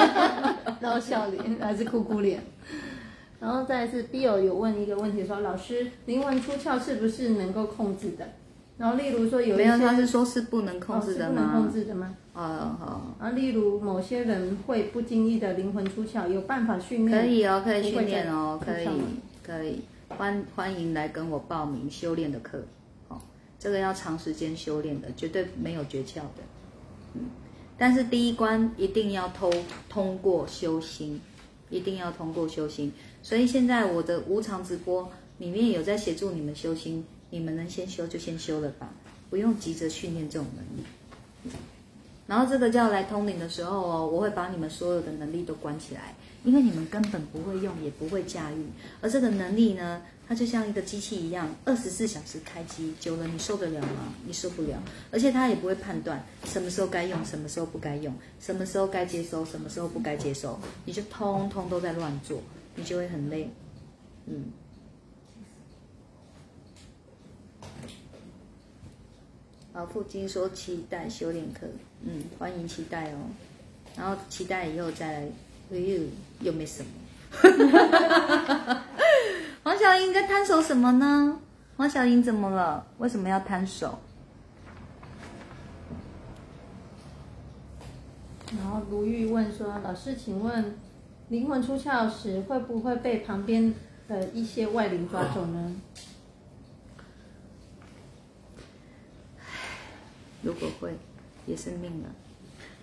[0.81, 2.43] 然后笑脸还是哭哭脸。
[3.43, 8.25] 然后再来是 Bill 有问一个问题说，老师灵魂出窍是不是能够控制的？
[8.79, 11.73] 然后例如说有一些没有，他是说是不能控制的哦不能控？
[11.73, 12.15] 制的吗？
[12.35, 12.41] 哦，
[12.79, 17.21] 好，然后例如某些人会不经意的灵魂出窍，有办法训练？
[17.21, 18.89] 可以哦，可以训练哦，可以
[19.45, 22.63] 可以，欢欢迎来跟我报名修炼的课，
[23.09, 23.21] 哦，
[23.59, 26.43] 这个要长时间修炼的，绝对没有诀窍的，
[27.15, 27.23] 嗯，
[27.77, 29.53] 但是第一关一定要通
[29.89, 31.21] 通过修心，
[31.71, 32.91] 一定要通过修心，
[33.23, 38.93] 所以现在我的无偿直播里面有在协助你们修心，你们能先修就先修了吧，
[39.31, 41.55] 不用急着训练这种能力。
[42.27, 46.15] 然后这个叫来通灵的时候哦，我会把你们所有的能力都关起来，
[46.45, 48.65] 因为你们根本不会用，也不会驾驭。
[49.01, 54.15] 而这个能力呢，它就像一个机器一样，二十四小时开机，久了你受得了吗？
[54.25, 54.81] 你受不了。
[55.11, 62.41] 而且它也不会判断什么时候该用，什么时候不该用，什么时候该接收，什么时候不该接收，你就通通都在乱做，
[62.75, 63.51] 你就会很累。
[64.27, 64.53] 嗯。
[69.75, 71.67] 老，父亲说期待修炼课，
[72.03, 73.17] 嗯，欢迎期待哦。
[73.97, 75.21] 然后期待以后再来，
[75.73, 76.03] 哎呦，
[76.41, 76.91] 又没什么。
[79.65, 81.41] 黄小英在摊手什么呢？
[81.77, 82.87] 黄小英怎么了？
[82.99, 83.99] 为什么要摊手？
[88.55, 90.77] 然后卢玉问说：“老师，请问
[91.33, 93.73] 灵魂出窍时会不会被旁边
[94.07, 95.75] 的一些外灵抓走呢？
[100.43, 100.95] 如果会，
[101.47, 102.09] 也是命了。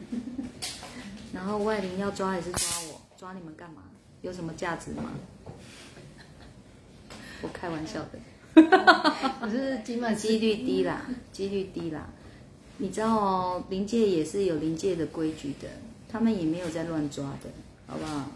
[1.31, 3.83] 然后外灵要抓也是抓我，抓你们干嘛？
[4.23, 5.11] 有什么价值吗？
[7.43, 8.17] 我开玩笑的。
[9.39, 12.09] 可是基本几率低啦，几率低啦。
[12.79, 15.69] 你知道哦，灵界也是有灵界的规矩的，
[16.07, 17.51] 他们也没有在乱抓的，
[17.85, 18.31] 好不好？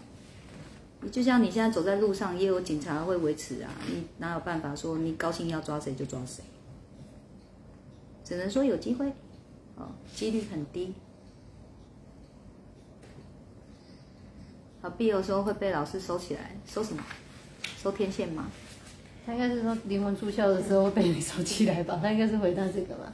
[1.10, 6.42] 就像你现在走在路上，也有警察会维持啊，你哪有办法说你高兴要抓谁就抓谁？
[8.24, 9.06] 只能说有机会，
[9.76, 10.94] 哦，几率很低。
[14.80, 17.02] 好，必有时候会被老师收起来，收什么？
[17.82, 18.50] 收天线吗？
[19.26, 21.98] 他应该是说灵魂出窍的时候被你收起来吧？
[22.02, 23.12] 他应该是回答这个吧？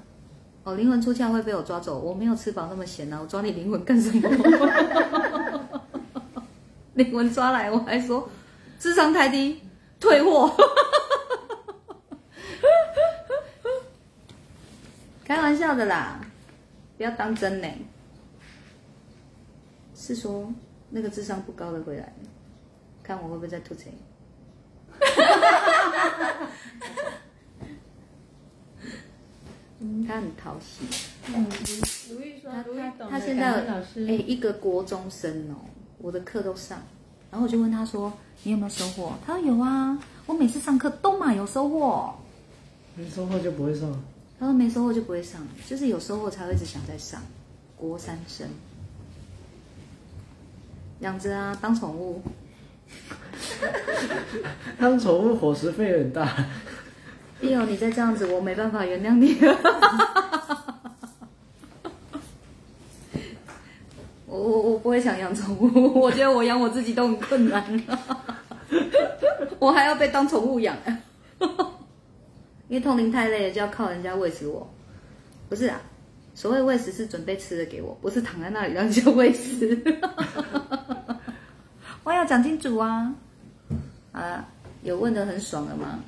[0.62, 3.18] 哦，灵魂出窍会被我抓走，我没有吃饱那么闲啊！
[3.20, 4.28] 我抓你灵魂干什么？
[7.00, 8.28] 灵魂抓来，我还说
[8.78, 9.62] 智商太低，
[9.98, 10.54] 退货。
[15.24, 16.20] 开玩笑的啦，
[16.98, 17.68] 不要当真呢。
[19.94, 20.52] 是说
[20.90, 22.12] 那个智商不高的回来，
[23.02, 23.84] 看我会不会再吐槽。
[30.06, 30.84] 他很讨喜。
[31.34, 31.46] 嗯，
[32.10, 32.62] 如如玉说他
[33.08, 35.56] 他现在感恩老师哎、一个国中生哦，
[36.02, 36.78] 我的课都上，
[37.30, 42.14] 然后我就问他说：“你有没有收获？”他说：“有啊，我每次上课都嘛有收获。
[42.94, 43.90] 没收获就不会上。”
[44.40, 47.20] 他说：“没收获就不会上，就是有收获才会一直想再上。”
[47.76, 48.46] 国三生，
[51.00, 52.22] 养着啊，当宠物。
[54.78, 56.26] 当宠物伙食费很大，
[57.40, 59.56] 弟友，你再这样子，我没办法原谅你了。
[64.40, 67.98] 我我我不会想养宠物，我觉得我养我自己都很困难了，
[69.58, 70.74] 我还要被当宠物养，
[72.68, 74.68] 因为通灵太累了，就要靠人家喂食我。
[75.48, 75.80] 不是啊，
[76.34, 79.78] 所谓喂食是准备吃的给我，不是躺在那里让人家喂食。
[82.02, 83.12] 我要讲清楚啊！
[84.12, 84.48] 啊，
[84.82, 85.98] 有问的很爽了吗？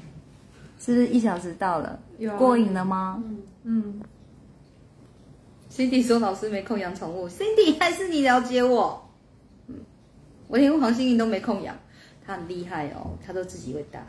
[0.80, 1.98] 是不是一小时到了？
[2.18, 3.22] 有啊过瘾了吗
[3.64, 4.00] 嗯，
[5.74, 9.08] ？Cindy 说老师没空养宠物，Cindy 还是你了解我。
[9.68, 9.76] 嗯，
[10.48, 11.74] 我连黄心颖都没空养，
[12.26, 14.00] 她很厉害哦，她都自己会打。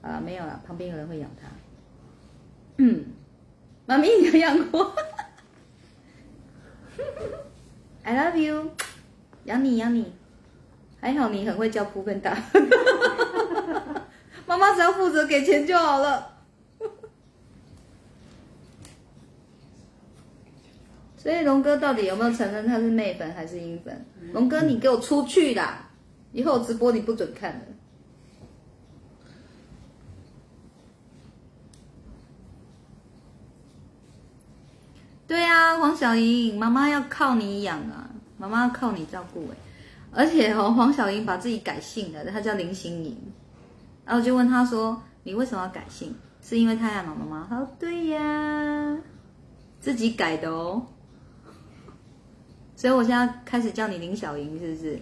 [0.00, 1.48] 啊，没有啦，旁边有人会养它。
[2.76, 3.04] 嗯，
[3.86, 4.94] 妈咪你有养过？
[8.04, 8.70] I love you，
[9.44, 10.12] 养你养你，
[11.00, 12.32] 还好你很会叫扑喷打。
[14.46, 16.39] 妈妈只要负责给钱就好了。
[21.22, 24.06] 所以龙哥到底有没有承认他是妹粉还是阴粉？
[24.32, 25.86] 龙哥，你给我出去啦！
[26.32, 27.60] 以后直播你不准看了。
[35.26, 38.08] 对啊，黄小莹，妈妈要靠你养啊，
[38.38, 39.56] 妈妈要靠你照顾哎、
[40.12, 43.14] 而且哦，黄小莹把自己改姓了，她叫林心莹。
[44.06, 46.14] 然后就问她说：“你为什么要改姓？
[46.42, 48.96] 是因为太爱妈妈吗？”她说：“对呀，
[49.80, 50.86] 自己改的哦。”
[52.80, 54.98] 所以我现在开始叫你林小莹，是不是？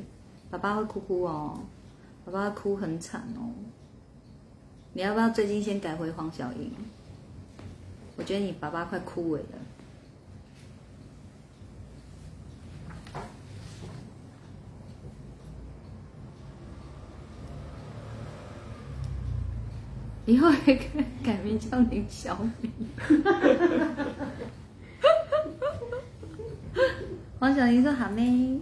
[0.51, 1.61] 爸爸会哭哭哦，
[2.25, 3.55] 爸爸哭很惨哦。
[4.95, 6.73] 你要不要最近先改回黄小莹？
[8.17, 9.45] 我觉得你爸爸快枯萎了。
[20.27, 22.73] 以后也可以改名叫林小敏。
[27.39, 28.61] 黄小莹说：“好妹，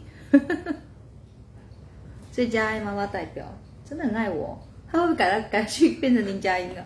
[2.31, 3.47] 最佳爱妈妈代表，
[3.89, 4.59] 真的很爱我。
[4.91, 6.85] 他会不会改来改去变成林佳音啊？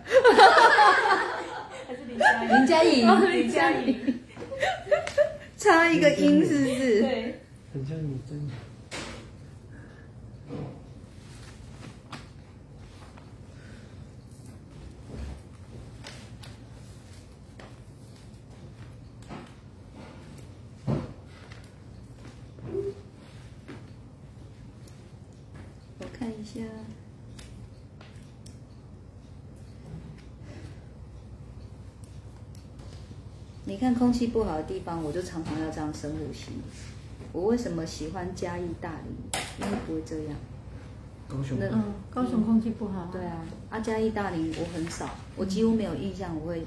[1.87, 4.19] 还是林佳 林佳颖，哦林佳颖，
[5.57, 7.01] 差一个音是不是？
[7.01, 7.39] 对，
[7.73, 8.53] 很像你真的。
[25.99, 26.61] 我看一下。
[33.63, 36.53] 你看空气不好的地方，我就常常要这样深呼吸。
[37.31, 39.13] 我为什么喜欢嘉义大林？
[39.59, 40.35] 因为不会这样。
[41.27, 46.65] 高雄那嗯，高雄空气不好，对啊，阿嘉义大林我很少，我几乎没有印象，我会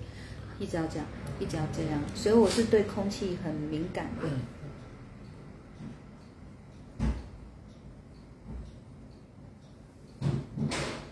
[0.61, 1.05] 一直要这样，
[1.41, 4.29] 一直要这样，所以我是对空气很敏感的。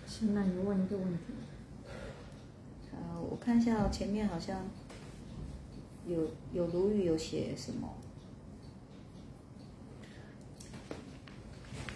[0.07, 1.35] 是那你问一个问题，
[2.93, 4.57] 呃，我看一下哦，前面好像
[6.09, 7.89] 有有鲁豫有写什么。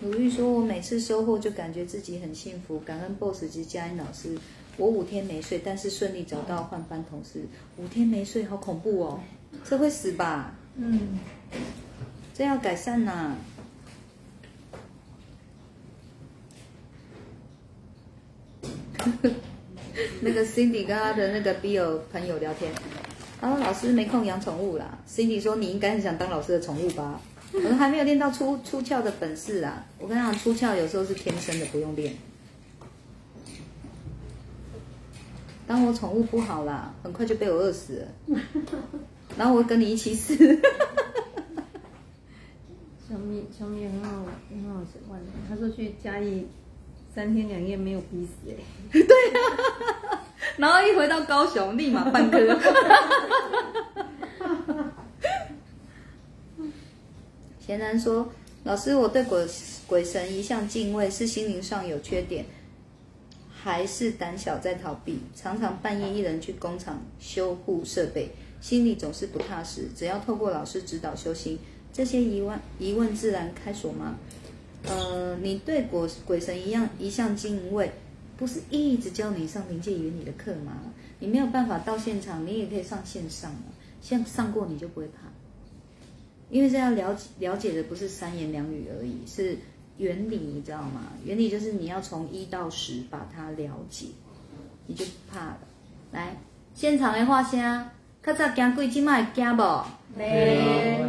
[0.03, 4.39] 鲁豫说：“我每次收获就感觉自己很幸福，感恩 BOSS 及佳音老师。
[4.77, 7.47] 我五天没睡，但是顺利找到换班同事。
[7.79, 9.21] 五天没睡，好恐怖哦！
[9.65, 10.55] 这会死吧？
[10.77, 11.19] 嗯，
[12.35, 13.35] 这要改善呐、
[20.21, 22.71] 那个 Cindy 跟他的那个 Bill 朋友聊天，
[23.41, 24.99] 他说老师没空养宠物啦。
[25.09, 27.21] Cindy 说你应该很想当老师的宠物吧？
[27.53, 29.85] 我说还没有练到出出窍的本事啊。
[29.99, 32.15] 我跟他讲，出窍有时候是天生的，不用练。
[35.67, 38.07] 当我宠物不好啦，很快就被我饿死了。
[39.37, 40.37] 然后我会跟你一起死。
[43.09, 46.47] 小米小米也很好很好玩的，他说去嘉义
[47.15, 48.57] 三天两夜没有逼死哎、
[50.57, 52.39] 然后一回到高雄，立马半颗。
[57.61, 58.29] 贤男说
[58.65, 59.47] ：“老师，我对鬼
[59.87, 62.45] 鬼神一向敬畏，是心灵上有缺点，
[63.53, 68.31] 还是胆小在逃避，常常半夜一人去工厂修护设备，
[68.61, 69.89] 心里总是不踏实。
[69.97, 71.59] 只要透过老师指导修行，
[71.93, 74.15] 这些疑问疑问自然开锁吗？
[74.85, 77.91] 呃，你对鬼鬼神一样一向敬畏，
[78.37, 80.73] 不是一直教你上灵界原理的课吗？
[81.19, 83.63] 你没有办法到现场，你也可以上线上啊。
[84.03, 85.23] 线上过你就不会怕，
[86.51, 89.59] 因为这要了解了解的不是三言两语而已，是
[89.97, 91.13] 原理，你知道吗？
[91.25, 94.07] 原理就是你要从一到十把它了解，
[94.87, 95.59] 你就不怕了。
[96.13, 96.37] 来，
[96.75, 97.59] 现场的画声，
[98.23, 99.63] 较早惊鬼，今麦惊不？
[100.17, 101.03] 没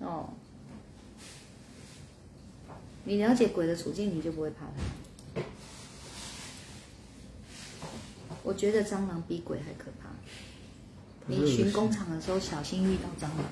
[0.00, 0.30] 哦，
[3.04, 4.82] 你了解鬼的处境，你就不会怕它。
[8.42, 10.08] 我觉得蟑螂比鬼还可怕。
[11.26, 13.44] 你巡工厂的时候小心遇到蟑螂，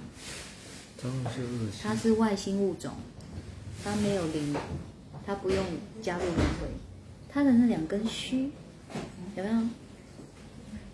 [1.01, 2.93] 蟑螂是恶心，它是外星物种，
[3.85, 4.55] 它没有灵，
[5.25, 5.65] 它不用
[6.03, 6.67] 加入轮回，
[7.29, 8.51] 它的那两根须
[9.37, 9.63] 有没有？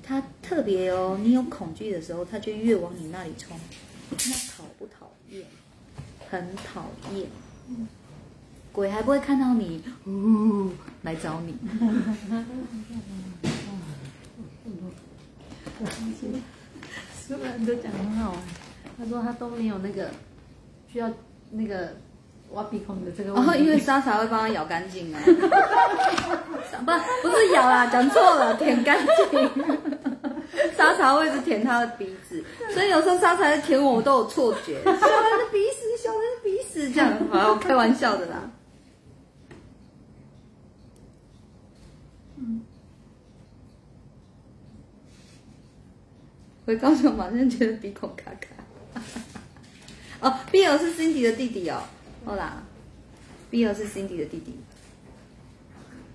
[0.03, 3.59] 它特别哦，你有恐惧的时候，它就越往你那里冲。
[4.11, 5.44] 你看它讨不讨厌？
[6.30, 7.26] 很讨厌。
[8.70, 10.70] 鬼还不会看到你，呜、
[11.03, 11.55] 来找你。
[17.27, 18.39] 苏然都讲很好玩，
[18.99, 20.09] 他说他都没有那个
[20.91, 21.11] 需要
[21.51, 21.95] 那个
[22.53, 23.51] 挖鼻孔的这个问题。
[23.51, 25.20] 哦，因为沙茶会帮他咬干净啊。
[25.27, 25.33] 不，
[27.22, 28.99] 不是咬啦，讲错了，舔干
[29.31, 29.51] 净。
[30.77, 34.81] 沙茶会一直舔他的鼻子，所以有时候沙茶在舔我，我都有错觉。
[34.85, 38.49] 小人的鼻屎，小人的鼻屎，这样，好，我开玩笑的啦。
[46.67, 49.01] 回高雄马上觉得鼻孔卡卡。
[50.21, 51.81] 哦，Bill 是 Cindy 的弟弟哦，
[52.25, 52.62] 好啦
[53.53, 54.59] ，Bill 是 Cindy 的弟弟。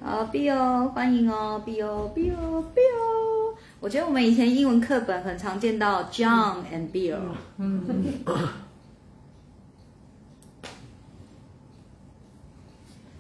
[0.02, 3.56] 好，Bill 欢迎哦，Bill Bill Bill。
[3.80, 7.18] 我觉得我们以前英文课本很常见到 John and Bill。
[7.58, 7.84] 嗯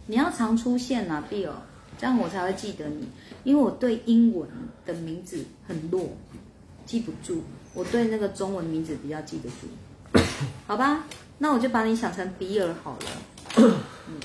[0.07, 1.51] 你要常出现啊，Bill，
[1.97, 3.07] 这样我才会记得你。
[3.45, 4.49] 因为我对英文
[4.85, 6.09] 的名字很弱，
[6.91, 7.41] 记不住。
[7.73, 10.19] 我对那个中文名字比较记得住。
[10.67, 11.05] 好吧，
[11.37, 13.05] 那我就把你想成比尔好了。
[13.55, 14.19] 嗯，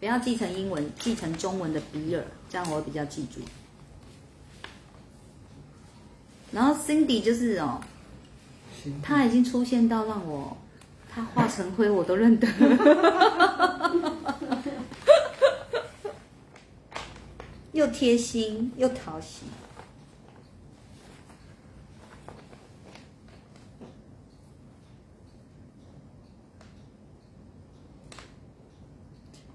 [0.00, 3.42] 不要记成英文，记成中文的比尔，这样我会比较记住。
[6.50, 7.78] 然后 Cindy 就是哦，
[9.02, 10.56] 他已经出现到让我，
[11.10, 12.48] 他化成灰我都认得。
[17.72, 19.42] 又贴心又讨喜。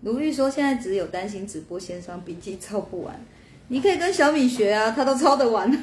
[0.03, 3.19] 卢玉说：“现在只有担心直播线上笔记抄不完，
[3.69, 5.71] 你可以跟小米学啊，他都抄得完。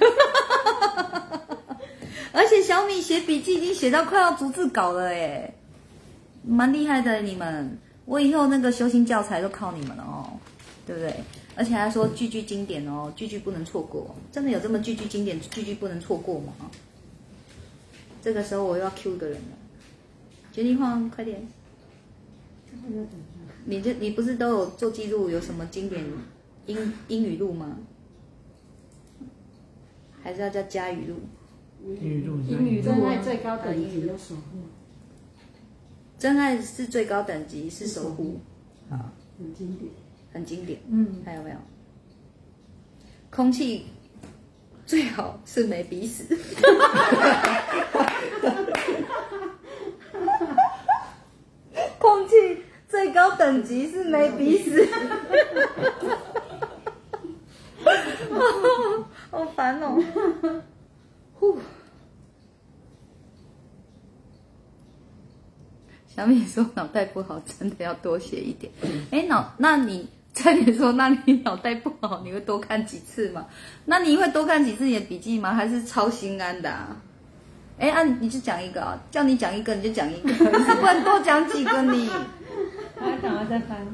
[2.32, 5.52] 而且小米写笔记已经写到快要逐字稿了哎，
[6.44, 7.78] 蛮厉害的你们。
[8.04, 10.38] 我以后那个修行教材都靠你们了哦，
[10.86, 11.14] 对不对？
[11.56, 14.14] 而且还说句句经典哦，句句不能错过。
[14.30, 16.52] 真的有这么句句经典，句句不能错过吗？
[18.22, 19.56] 这个时候我又要 Q 一个人了，
[20.52, 21.48] 决定换，快点。
[23.64, 25.30] 你这你不是都有做记录？
[25.30, 26.04] 有什么经典
[26.66, 27.78] 英英语录吗？
[30.22, 31.16] 还是要叫加语录？
[31.82, 34.58] 英语录英语录真爱啊，最高等级有守护，
[36.18, 38.38] 真爱是最高等级，是守护，
[38.90, 38.96] 好，
[39.38, 39.90] 很经典。
[40.32, 40.78] 很经典。
[40.88, 41.56] 嗯，还有没有？
[43.30, 43.86] 空气
[44.86, 46.24] 最好是没鼻屎。
[51.98, 54.88] 空气最高等级是没鼻屎。
[59.30, 59.96] 好烦哦。
[61.34, 61.56] 呼。
[66.08, 68.72] 小米说脑袋不好，真的要多写一点。
[69.12, 73.46] 哎，脑，那你在你说，那你脑袋不好，你会多看几次吗？
[73.84, 75.54] 那你会多看几次你的笔记吗？
[75.54, 76.96] 还是超心安的啊？
[77.78, 80.34] 哎，啊，你就讲一个啊，叫你讲一个你就讲一个，
[80.74, 82.10] 不能多讲几个你。
[83.00, 83.86] 他赶快再翻。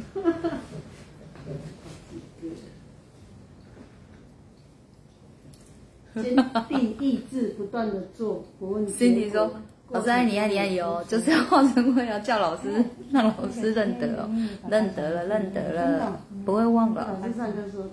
[6.14, 6.34] 坚
[6.68, 9.52] 定意志，不断的做，不问结 Cindy 果说
[9.90, 14.30] ：“老师爱你爱你爱你哦，就是要化成灰要叫老师， 让老师认得哦，
[14.70, 17.18] 认得了认得了，不会忘了。
[17.20, 17.90] 老师上课说的，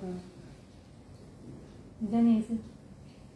[2.00, 2.56] 你再念一次。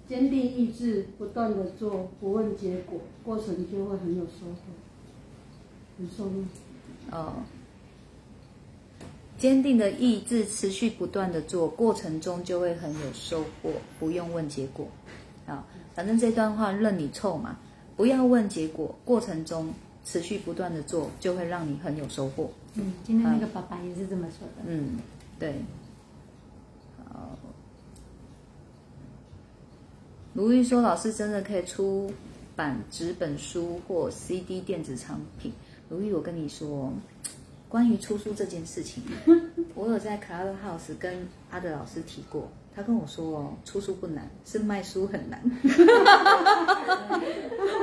[0.08, 4.72] 坚定意志，不断的做，不问结果，过程就会很有收获，
[5.98, 6.46] 很受用。
[7.12, 7.34] 哦，
[9.38, 14.88] 坚定的意志，持续不断的做，过程中就会很有收获，不用问结果。
[15.46, 17.58] 啊，反正这段话任你凑嘛，
[17.96, 19.74] 不要问结果，过程中
[20.04, 22.50] 持续不断的做，就会让你很有收获。
[22.74, 24.64] 嗯，今天那个爸爸也是这么说的。
[24.66, 24.98] 嗯，
[25.40, 25.54] 对。
[27.06, 27.38] 好，
[30.34, 32.12] 如玉说：“老师真的可以出
[32.56, 35.54] 版纸本书或 CD 电子产品。”
[35.90, 36.92] 如玉，我跟你说，
[37.70, 39.04] 关于出书这件事情，
[39.76, 42.50] 我有在 Clubhouse 跟阿德老师提过。
[42.76, 45.42] 他跟我说：“哦，出书不难，是卖书很难。”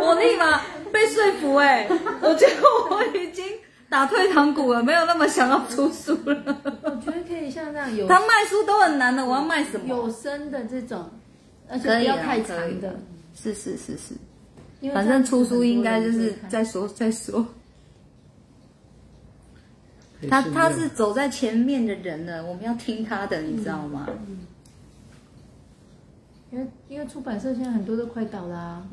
[0.00, 0.60] 我立马
[0.92, 1.84] 被说服哎、
[2.20, 3.44] 我觉得我已经
[3.88, 6.36] 打退堂鼓了，没有那么想要出书了。
[6.84, 9.88] 我觉得可以像这样有他卖书都很难的，我要卖什么？
[9.88, 11.10] 有声的这种，
[11.68, 12.94] 而且可以啊不要太长的，
[13.34, 14.14] 是是是是，
[14.92, 17.44] 反正出书应该就是再说再说。
[20.28, 24.08] 他他是走在前面的人呢，我们要听他的，你知道吗？
[26.50, 28.86] 因为因为出版社现在很多都快倒啦、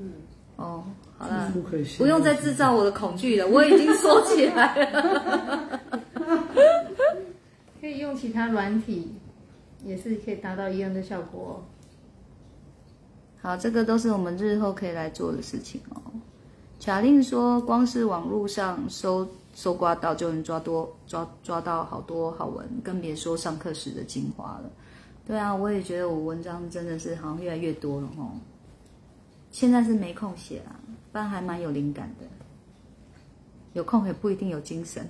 [0.55, 0.83] 哦，
[1.17, 1.61] 好了，不
[1.97, 5.79] 不用再制造我的恐惧了，我已经说起来了。
[7.79, 9.11] 可以用其他软体，
[9.85, 11.65] 也是可以达到一样的效果、哦。
[13.41, 16.01] 好，这个都是我们日后可以来做的事情哦。
[16.83, 24.69] 卡令说，光是网络上搜搜刮到就能抓多抓抓到好多好文，更别说上课时的精华了。
[25.25, 28.31] 对啊，我也觉得我文章真的是好像越来越多了哦。
[29.51, 30.75] 现在是没空写啦，
[31.11, 32.25] 不然还蛮有灵感的。
[33.73, 35.07] 有空也不一定有精神。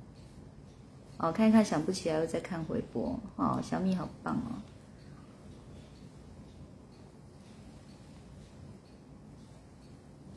[1.18, 3.18] 哦，看一看想不起来又再看回播。
[3.36, 4.56] 哦，小米好棒哦。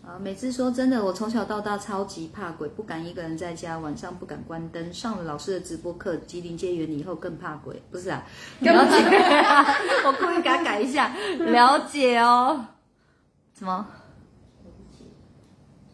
[0.06, 4.94] 啊，每次说真的，我从小到大超级怕鬼，不敢一个人在家，晚上不敢关灯。
[4.94, 8.22] 上了老师的直播课《吉林街原理》以后更怕鬼，不是啊？
[8.60, 8.98] 了解，
[10.06, 12.66] 我故意给他改一下， 了解哦。
[13.58, 13.88] 什么？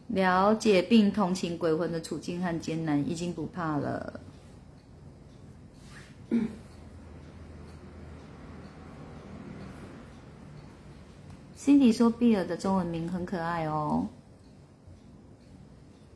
[0.07, 4.19] 了解并同情鬼魂的处境和艰难，已经不怕了。
[11.59, 14.07] Cindy 说：“比尔的中文名很可爱哦，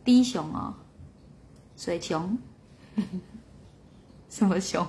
[0.06, 0.74] 低熊哦，
[1.76, 2.38] 水熊，
[4.30, 4.88] 什么熊？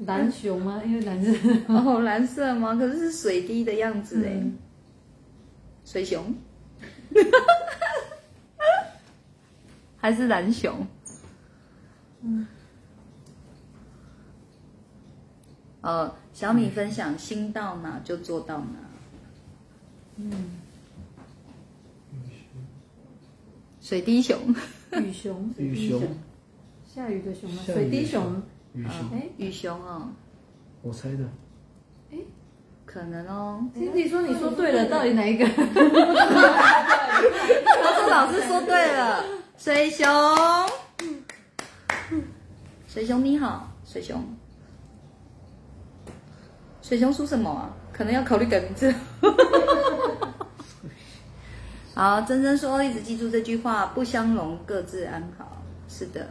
[0.00, 0.80] 蓝熊吗？
[0.84, 1.32] 因为蓝色。
[1.74, 2.76] 哦，蓝色吗？
[2.76, 4.56] 可是是水滴的样子哎，嗯
[5.84, 6.32] 水熊，
[9.96, 10.86] 还是蓝熊？
[12.22, 12.46] 嗯，
[15.80, 18.66] 呃，小米分享，心到哪就做到哪。
[20.16, 20.30] 嗯，
[23.80, 24.38] 水滴熊，
[25.00, 26.02] 雨熊，雨熊，
[26.94, 27.62] 下雨的熊吗？
[27.64, 28.42] 水滴熊。
[28.74, 30.10] 雨熊，哎雨熊哦，
[30.82, 31.24] 我猜的，
[32.84, 33.66] 可能哦。
[33.74, 35.46] ，Cindy 说你说对了，到底哪一个？
[35.48, 35.62] 他
[37.94, 39.24] 说老师说对了，
[39.56, 40.06] 水熊，
[42.86, 44.22] 水熊你好，水熊，
[46.86, 47.74] 水熊属什么啊？
[47.92, 48.94] 可能要考虑改名字。
[51.94, 55.64] 好，珍珍说一直记住这句话，不相容，各自安好。
[55.88, 56.28] 是的，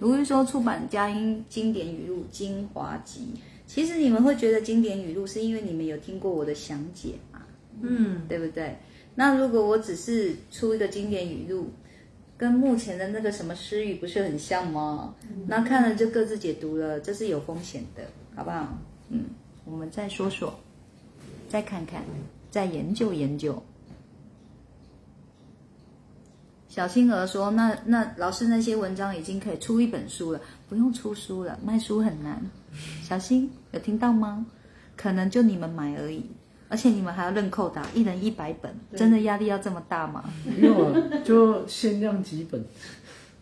[0.00, 3.32] 卢玉说出版佳音经典语录精华集。
[3.66, 7.40] 其实你们会觉得经典语录，是因为你们有听过我的详解嘛？
[7.80, 8.76] 嗯，对不对？
[9.14, 11.70] 那如果我只是出一个经典语录，
[12.36, 15.14] 跟目前的那个什么诗语不是很像吗？
[15.46, 18.02] 那看了就各自解读了，这是有风险的，
[18.36, 18.76] 好不好？
[19.10, 19.24] 嗯，
[19.64, 20.58] 我们再说说，
[21.48, 22.02] 再看看，
[22.50, 23.62] 再研究研究。
[26.68, 32.40] 小青儿说：“那那老师那些文章已经可以出一本书了，不用出书了，卖书很难。
[33.02, 34.46] 小新有听到吗？
[34.94, 36.24] 可能就你们买而已，
[36.68, 40.24] 而且你们还要认扣打，一人一百本，真的压力要这么大吗？
[40.44, 42.62] 没有啊，就限量几本。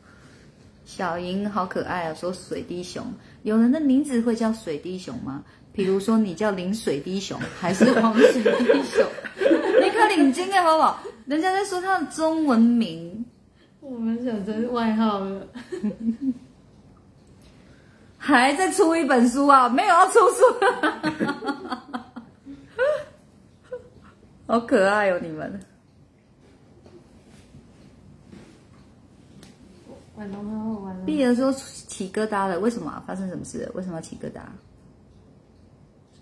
[0.86, 3.05] 小莹好可爱啊，说水滴熊，
[3.47, 5.44] 有人的名字会叫水滴熊吗？
[5.73, 9.06] 比如说你叫林水滴熊，还是黄水滴熊？
[9.81, 11.01] 你可领巾哎，好不好？
[11.27, 13.24] 人家在说他的中文名，
[13.78, 15.47] 我们想成外号了。
[18.18, 19.68] 还在出一本书啊？
[19.68, 20.43] 没有要出书，
[24.48, 25.60] 好可爱哦，你们。
[30.16, 31.05] 完了，完了，完了。
[31.05, 33.70] 碧儿说起疙瘩了，为什么啊、发生什么事了？
[33.74, 34.40] 为什么要起疙瘩？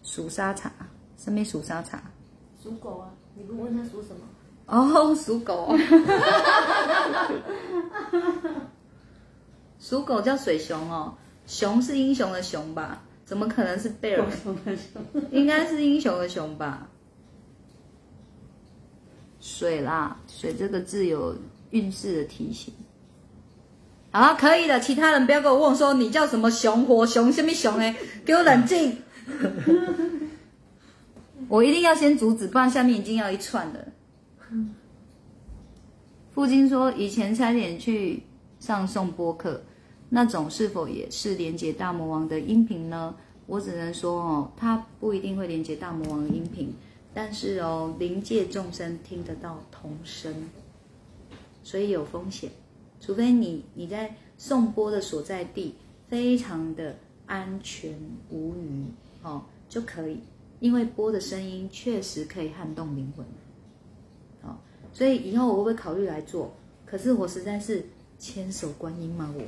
[0.02, 0.70] 属沙茶，
[1.16, 2.02] 身边属沙茶。
[2.62, 4.20] 属狗啊，你不问他属什么？
[4.66, 5.76] 哦，属狗。
[9.78, 11.14] 属狗叫水熊哦，
[11.46, 13.02] 熊是英雄的熊吧？
[13.24, 14.26] 怎么可能是贝尔？
[15.30, 16.88] 应该是英雄的熊吧？
[19.40, 21.36] 水啦，水这个字有
[21.70, 22.72] 运势的提醒。
[24.16, 28.96] 好，可以了，其他人不要跟我问说你叫什么熊、火熊、什么熊哎，给我冷静。
[31.48, 33.84] 我一定要先阻止，不然下面已经要一串了。
[36.32, 38.22] 父亲说，以前差点去
[38.60, 39.60] 上颂播课，
[40.10, 43.12] 那种是否也是连接大魔王的音频呢？
[43.46, 46.72] 我只能说哦，它不一定会连接大魔王的音频，
[47.12, 50.32] 但是哦，灵界众生听得到同声，
[51.64, 52.48] 所以有风险。
[53.04, 55.74] 除非你你在颂钵的所在地
[56.08, 57.92] 非常的安全
[58.30, 58.86] 无虞
[59.22, 60.20] 哦，就可以，
[60.58, 63.26] 因为钵的声音确实可以撼动灵魂。
[64.42, 64.56] 哦、
[64.90, 66.50] 所以以后我会不会考虑来做？
[66.86, 67.84] 可是我实在是
[68.18, 69.42] 千手观音嘛，我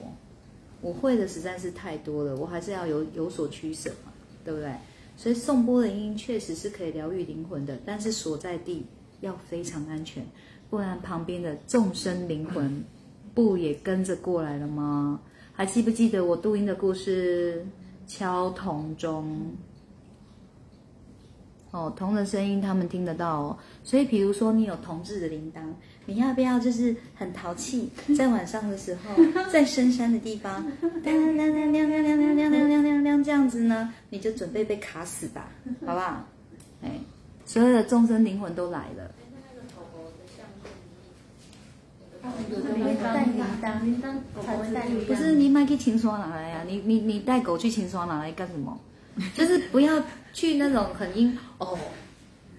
[0.82, 4.12] 我会的实在是太多了，我还是要有有所取舍嘛，
[4.44, 4.70] 对不对？
[5.16, 8.84] 所以颂钵的音确实是可以疗愈灵魂的，但是所在地
[9.22, 10.26] 要非常安全，
[10.68, 12.84] 不然旁边的众生灵魂
[13.36, 15.20] 不也跟着过来了吗？
[15.52, 17.62] 还记不记得我录音的故事？
[18.06, 19.54] 敲铜钟。
[21.70, 25.60] 哦，铜的声音他们听得到哦，所以比如说你有铜制的铃铛，
[26.06, 29.22] 你要不要就是很淘气，在晚上的时候，
[29.52, 30.66] 在深山的地方，
[31.04, 31.10] 这
[33.30, 35.50] 样子呢，你就准备被卡死吧，
[35.84, 36.24] 好不好？
[36.82, 36.90] 哎，
[37.44, 39.14] 所有的众生灵魂都来了。
[43.02, 45.06] 带铃铛，铃铛才会带铃铛。
[45.06, 48.78] 不是你买去秦刷哪来呀、你你你带狗去秦刷哪来干什么？
[49.34, 51.78] 就是不要去那种很阴哦。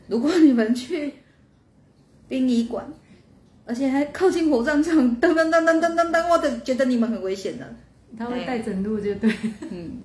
[0.07, 1.13] 如果你们去
[2.27, 2.85] 殡仪馆，
[3.65, 7.75] 而且还靠近火葬场，噔噔噔噔噔噔噔，我的觉得你们很危险的。
[8.17, 9.31] 他会带整路就对。
[9.69, 10.01] 嗯。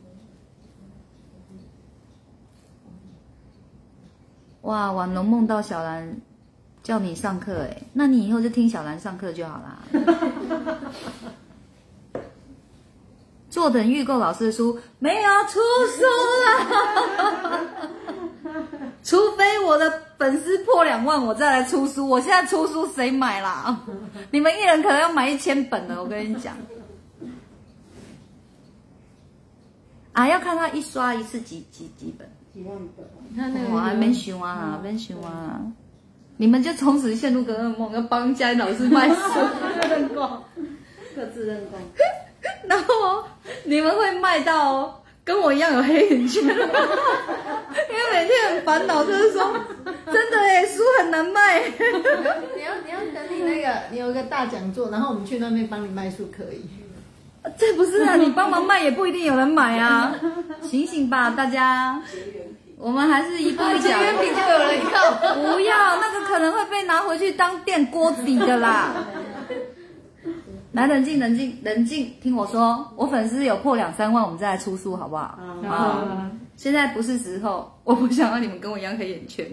[4.63, 6.17] 哇，婉龙梦到小兰
[6.83, 9.79] 叫你上课，哎，那你以后就听小兰上课就好啦。
[13.49, 16.03] 坐等预购老师的书，没有出书
[16.43, 17.61] 了。
[19.05, 22.09] 除非我的粉丝破两万，我再来出书。
[22.09, 23.79] 我现在出书谁买啦？
[24.31, 26.57] 你们一人可能要买一千本了，我跟你讲。
[30.13, 32.27] 啊，要看他一刷一次几几几本。
[32.55, 33.07] 几万本，
[33.37, 35.61] 他那个我还没想啊，没想啊。
[36.43, 39.15] 你们就从此陷入个噩梦，要帮家里老师卖书，
[39.89, 40.29] 认购，
[41.15, 41.79] 各自认购。
[42.67, 43.25] 然后哦
[43.63, 46.59] 你们会卖到哦跟我一样有黑眼圈，因为
[48.13, 49.57] 每天很烦恼，就是说
[50.07, 51.61] 真的哎，书很难卖。
[51.61, 56.67] 你要你要等你那个，你有一个大讲座，然后我们去那边帮你卖书可以。
[57.57, 60.13] 这不是啊，你帮忙卖也不一定有人买啊，
[60.61, 62.03] 醒醒吧，大家。
[62.83, 63.89] 我们还是一步一脚。
[64.03, 65.13] 月饼就有人要。
[65.35, 68.93] 不要，那个可能会被拿回去当垫锅底的啦。
[70.73, 75.39] 来，冷静，冷静，冷静，听我说，我粉丝有破两三万，我们再来出书好不好？
[75.41, 79.47] 嗯啊，现在不是时候，我不想让你们跟我一样黑眼圈。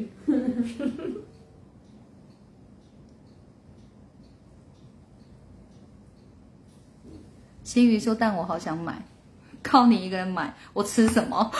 [7.63, 9.05] 新宇说：“但我好想买，
[9.61, 11.51] 靠你一个人买，我吃什么？”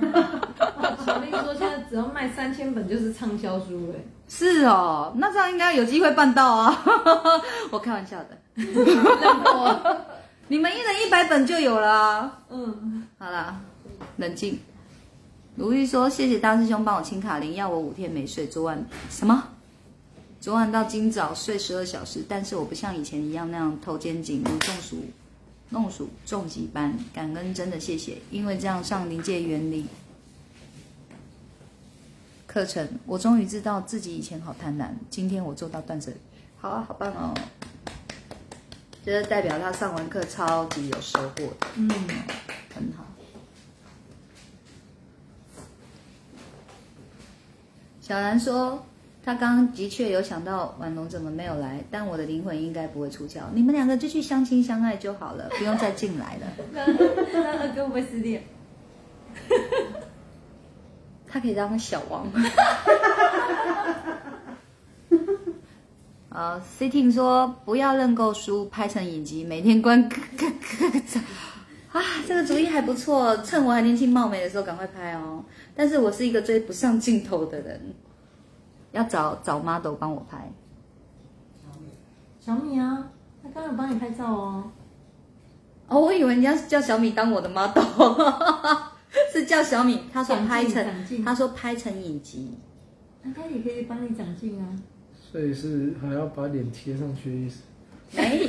[1.04, 4.00] 小丽说现在只要卖三千本就是畅销书哎。
[4.28, 6.82] 是哦，那这样应该有机会办到啊！
[7.70, 8.36] 我开玩笑的，
[10.48, 12.38] 你们一人一百本就有了啊。
[12.50, 13.60] 嗯，好啦，
[14.16, 14.58] 冷静。
[15.54, 18.46] 如玉说：“谢谢大师兄帮我清卡铃，要我五天没睡。
[18.46, 19.44] 昨晚什么？
[20.40, 25.02] 昨晚到今早睡十二小时，但是我不像以前一样那样头肩颈如中暑、
[25.70, 26.96] 弄鼠重疾般。
[27.12, 29.86] 感恩真的谢谢，因为这样上临界原理
[32.46, 34.90] 课程，我终于知道自己以前好贪婪。
[35.10, 36.16] 今天我做到断舍离，
[36.58, 37.34] 好啊，好棒哦！
[39.04, 41.90] 这就代表他上完课超级有收获的，嗯，
[42.74, 43.04] 很好。
[48.00, 48.86] 小兰说，
[49.26, 56.46] 她刚刚的确有想到婉龙怎么没有来，但我的灵魂应该不会出窍，你们两个就去相亲相爱就好了，不用再进来了。
[57.74, 58.44] 哥会不会失恋？
[61.26, 62.28] 他可以当小王。
[66.28, 70.08] 啊，Sitting 说不要认购书，拍成影集，每天观。
[71.90, 75.44] 啊，这个主意还不错，趁我还年轻貌美的时候赶快拍哦。
[75.74, 77.92] 但是我是一个追不上镜头的人，
[78.96, 80.50] 要找找 model 帮我拍。
[82.40, 83.10] 小米啊，
[83.42, 84.64] 他刚刚有帮你拍照哦。
[85.88, 87.82] 哦，我以为人家叫小米当我的 model，
[89.32, 90.02] 是叫小米。
[90.12, 92.56] 他说拍成，他说拍成影集。
[93.22, 94.66] 那他也可以帮你长进啊。
[95.30, 97.62] 所以是还要把脸贴上去的意思。
[98.16, 98.40] 哎，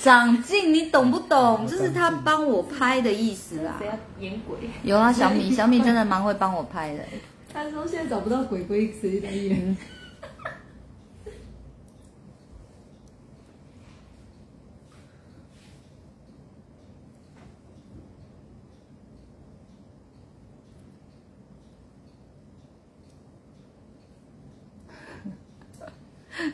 [0.00, 1.66] 长进，你懂不懂？
[1.66, 3.74] 这是他帮我拍的意思啦。
[3.80, 4.56] 谁要演鬼？
[4.84, 7.02] 有啊，小米， 小米真的蛮会帮我拍的。
[7.56, 9.74] 他说现在找不到鬼鬼，谁来演？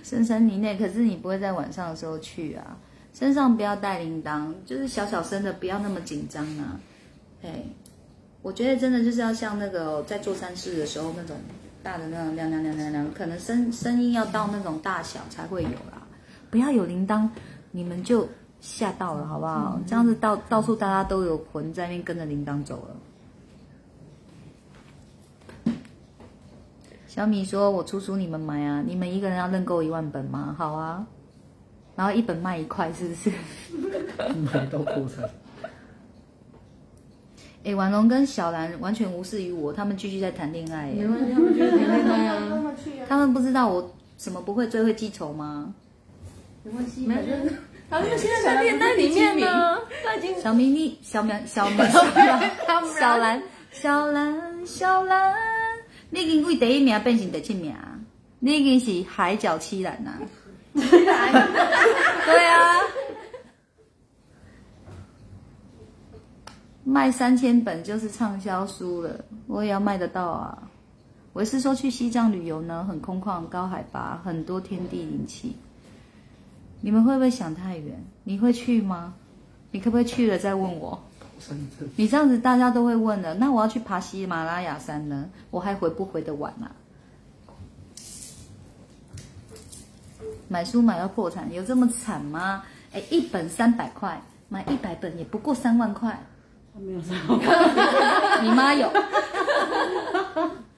[0.04, 2.78] 深山林内，可是你不会在晚上的时候去啊。
[3.12, 6.80] 身上不要带铃铛，就是小小声的，不要那么紧张啊。
[7.42, 7.64] 哎，
[8.42, 11.36] 我觉得真的就是要像那个在做善事的时候那种
[11.82, 16.02] 大的那种亮亮亮亮亮，可能声声音要到那种大小才会有啦。
[16.50, 17.28] 不要有铃铛，
[17.70, 18.28] 你们就
[18.60, 19.80] 吓到了，好不好？
[19.86, 22.96] 这样子到到处大家都有魂在那边跟着铃铛走了。
[27.06, 30.54] 小米说：“我出书你们买啊，你们一个人要认购一万本吗？
[30.56, 31.06] 好啊，
[31.94, 33.30] 然后一本卖一块，是不是？
[34.52, 35.28] 买到破产。
[37.64, 41.04] 哎，婉容跟小兰完全无视于我，他们继续在谈恋爱耶。
[41.04, 42.62] 没关系，他们觉得谈恋爱啊，
[43.08, 45.72] 他们不知道我什么不会最会记仇吗？
[46.64, 47.48] 没关系，没反正
[47.90, 52.42] 他们现在在恋爱里面呢，他已经小明你 小苗小苗小兰
[52.92, 55.34] 小兰小兰小兰，
[56.10, 57.74] 你已经为第一名变成第七名，
[58.38, 60.14] 你已经是海角七兰呐、
[60.74, 62.80] 对啊，
[66.84, 70.62] 卖三千本就是畅销书了，我也要卖得到啊。
[71.32, 75.56] 我是说去西藏旅游呢，很空旷、高海拔，很多天地灵气。
[76.80, 78.04] 你们会不会想太远？
[78.24, 79.14] 你会去吗？
[79.70, 81.00] 你可不可以去了再问我？
[81.96, 86.70] 你这样子大家都会问了，那我要去爬喜马拉雅山呢，我还回不回得完啊？
[90.48, 92.62] 买书买到破产，有这么惨吗？
[92.92, 96.20] 哎，一本三百块，买一百本也不过三万块，
[96.72, 97.14] 他没有上。
[98.42, 98.90] 你妈有，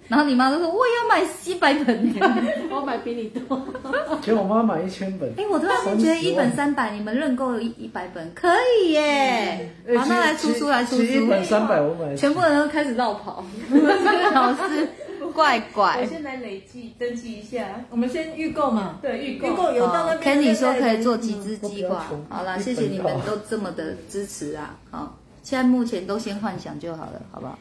[0.09, 2.15] 然后你妈就说我也要买七百本。
[2.71, 3.61] 我买比你多。
[4.21, 5.33] 请我妈买一千本。
[5.37, 8.49] 哎，我突然间觉得一本三百，你们认购一一百本可
[8.83, 9.71] 以耶！
[9.89, 14.89] 哎好，那来出书来出其实一书，本三百，我买全部人都开始绕跑，这个老师
[15.33, 16.07] 怪怪我。
[16.07, 17.67] 先来累计登记一下。
[17.91, 19.49] 我们先预购嘛，对，预购。
[19.49, 20.39] 预购有到那哦边。
[20.39, 24.77] Kenny 说可以做几只鸡挂我比较穷，好啦，谢谢你们都这么的支持啊！
[24.91, 27.59] 好，现在目前都先幻想就好了，好不好？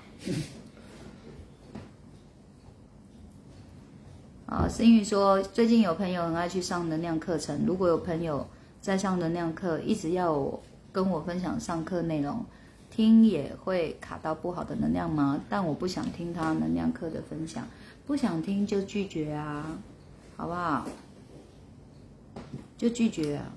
[4.48, 8.48] 啊，思雨说最近有朋友很爱去上能量课程，如果有朋友
[8.80, 12.46] 在上能量课，一直要我跟我分享上课内容，
[12.90, 15.42] 听也会卡到不好的能量吗？
[15.50, 17.68] 但我不想听他能量课的分享，
[18.06, 19.78] 不想听就拒绝啊，
[20.38, 20.88] 好不好？
[22.78, 23.52] 就拒绝啊。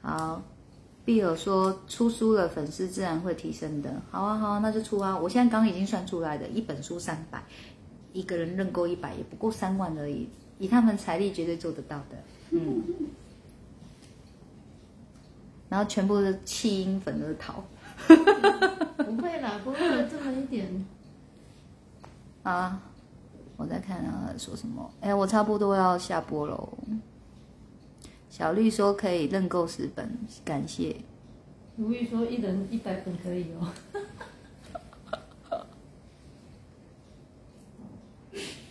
[0.00, 0.42] 好，
[1.08, 3.90] 碧尔说出书了，粉丝自然会提升的。
[4.10, 5.18] 好啊，好啊，那就出啊！
[5.18, 7.42] 我现在刚已经算出来的，一本书三百，
[8.12, 10.28] 一个人认购一百，也不过三万而已，
[10.58, 12.18] 以他们财力绝对做得到的。
[12.50, 12.82] 嗯，
[15.70, 17.64] 然后全部是弃婴粉而逃。
[19.02, 20.86] 不会啦，不会有这么一点。
[22.42, 22.82] 啊，
[23.56, 24.90] 我在看啊，说什么？
[25.00, 26.68] 哎，我差不多要下播喽。
[28.30, 30.10] 小绿说可以认购十本，
[30.44, 30.96] 感谢。
[31.76, 33.72] 如意说一人一百本可以哦。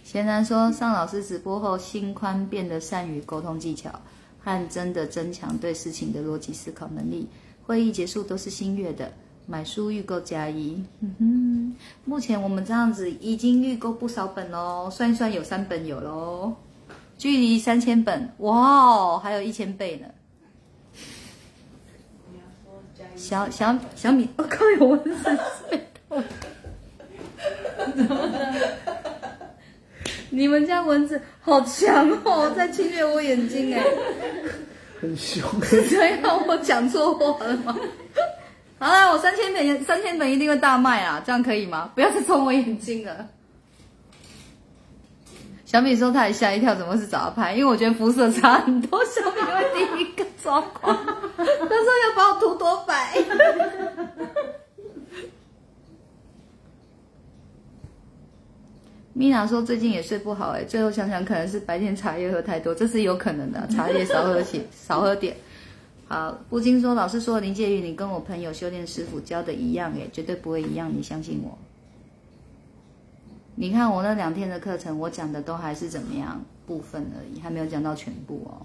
[0.03, 3.91] 贤然说，上老师直播后，心宽，变得善于沟通技巧，
[4.39, 7.27] 和真的增强对事情的逻辑思考能力。
[7.63, 9.11] 会议结束都是新月的，
[9.45, 10.81] 买书预购加一。
[11.01, 11.75] 嗯哼，
[12.05, 16.55] 目前我们这样子已经预购不少本喽，算一算有三本有喽，
[17.17, 20.07] 距离三千本，哇哦，还有一千倍呢。
[23.15, 25.39] 小小小米， 我、靠，有蚊子
[25.69, 26.23] 睡透。
[30.29, 33.83] 你们家蚊子好强哦，在侵略我眼睛哎！
[35.01, 35.41] 很凶。
[35.63, 37.75] 是这样，我讲错话了吗？
[38.77, 41.91] 好了，我三千本，三千本一定会大卖啊，这样可以吗？
[41.95, 43.27] 不要再冲我眼睛了。
[45.67, 47.53] 小米说他也吓一跳，怎么是找他拍？
[47.53, 50.95] 因为我觉得肤色差很多，小米会第一个抓狂。
[50.95, 53.13] 他说要把我涂多白。
[59.11, 65.35] 米娜说最近也睡不好哎，最后想想可能是白天茶叶喝太多，这是有可能的， 茶叶少喝些，少喝点。
[66.07, 71.57] 好，布金说老师说林介宇，你跟我朋友修炼师傅教的一样哎，绝对不会一样，你相信我。
[73.59, 78.61] 你看我那两天的课程，我讲的都还是怎么样部分而已，还没有讲到全部哦，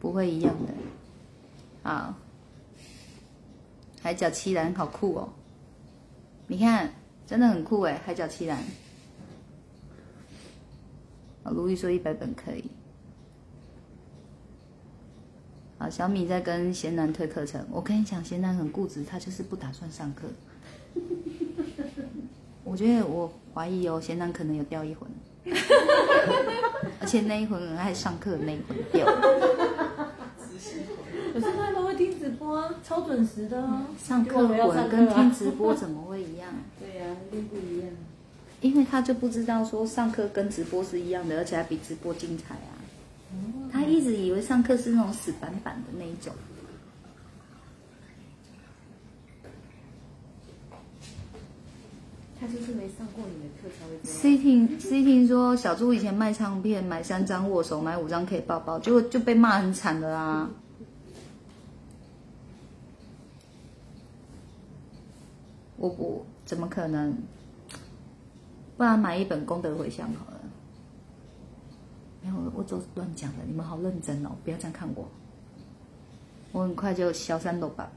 [0.00, 0.72] 不会一样的。
[1.82, 2.14] 好，
[4.00, 5.28] 海角七兰好酷哦，
[6.46, 6.90] 你看
[7.26, 8.58] 真的很酷哎，海角七兰。
[11.42, 12.64] 啊，卢玉说一百本可以。
[15.76, 20.28] 啊，小米在跟贤男推课程，我跟你讲，贤男很固执，他就是不打算上课。
[22.70, 25.08] 我觉得我怀疑哦，贤男可能有掉一魂，
[27.00, 29.04] 而且那一魂很爱上课，那一魂掉。
[31.32, 33.86] 可是他都会听直播啊，超准时的啊。
[33.98, 36.48] 上课魂跟听直播怎么会一样？
[36.78, 37.88] 对呀、一定不一样。
[38.60, 42.78] 因为他就不知道说上课跟直播是一样的，而且还比直播精彩啊。
[43.72, 46.32] 他一直以为上课是那种死板板的那一种。
[52.40, 53.98] 他就是没上过你的课才会。
[54.02, 60.48] C 听 C 听说小猪以前卖唱片，买三张握手，买五张可以抱抱，结果就被骂很惨的啦。
[65.76, 67.14] 我不怎么可能？
[68.78, 70.40] 不然买一本功德回向好了。
[72.22, 75.06] 没有，我都乱讲的，你们好认真哦，不要这样看我。
[76.52, 77.90] 我很快就消三斗吧。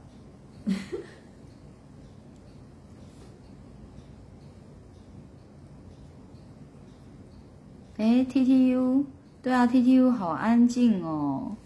[7.96, 9.04] 哎，TTU，
[9.42, 11.56] 对啊，TTU 好安静哦。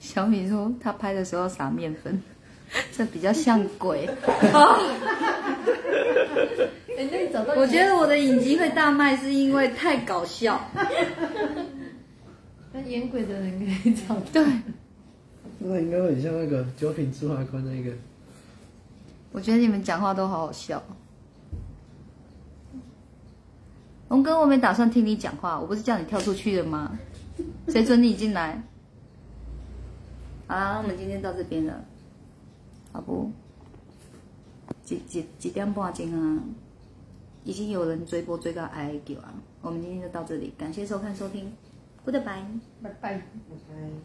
[0.00, 2.20] 小米说他拍的时候撒面粉，
[2.90, 4.08] 这比较像鬼。
[7.56, 10.60] 我觉得我的影集会大卖是因为太搞笑。
[12.72, 14.22] 那演鬼的人可以找到。
[14.32, 14.44] 对，
[15.60, 17.96] 那应该会很像那个九品芝麻官那个。
[19.32, 20.82] 我觉得你们讲话都好好笑。
[24.08, 26.98] 龙哥，我没打算听你讲话，我不是叫你跳出去的吗？
[27.68, 28.62] 谁准你进来？
[30.46, 31.84] 好啦，我们今天到这边了，
[32.92, 33.30] 好不？
[34.82, 36.42] 几几几点半钟啊？
[37.44, 39.32] 已经有人追播追到 I A 九啊！
[39.62, 41.52] 我们今天就到这里，感谢收看收听
[42.04, 42.22] ，Goodbye。
[42.82, 42.90] 拜拜。
[43.00, 43.20] 拜
[43.68, 43.98] 拜。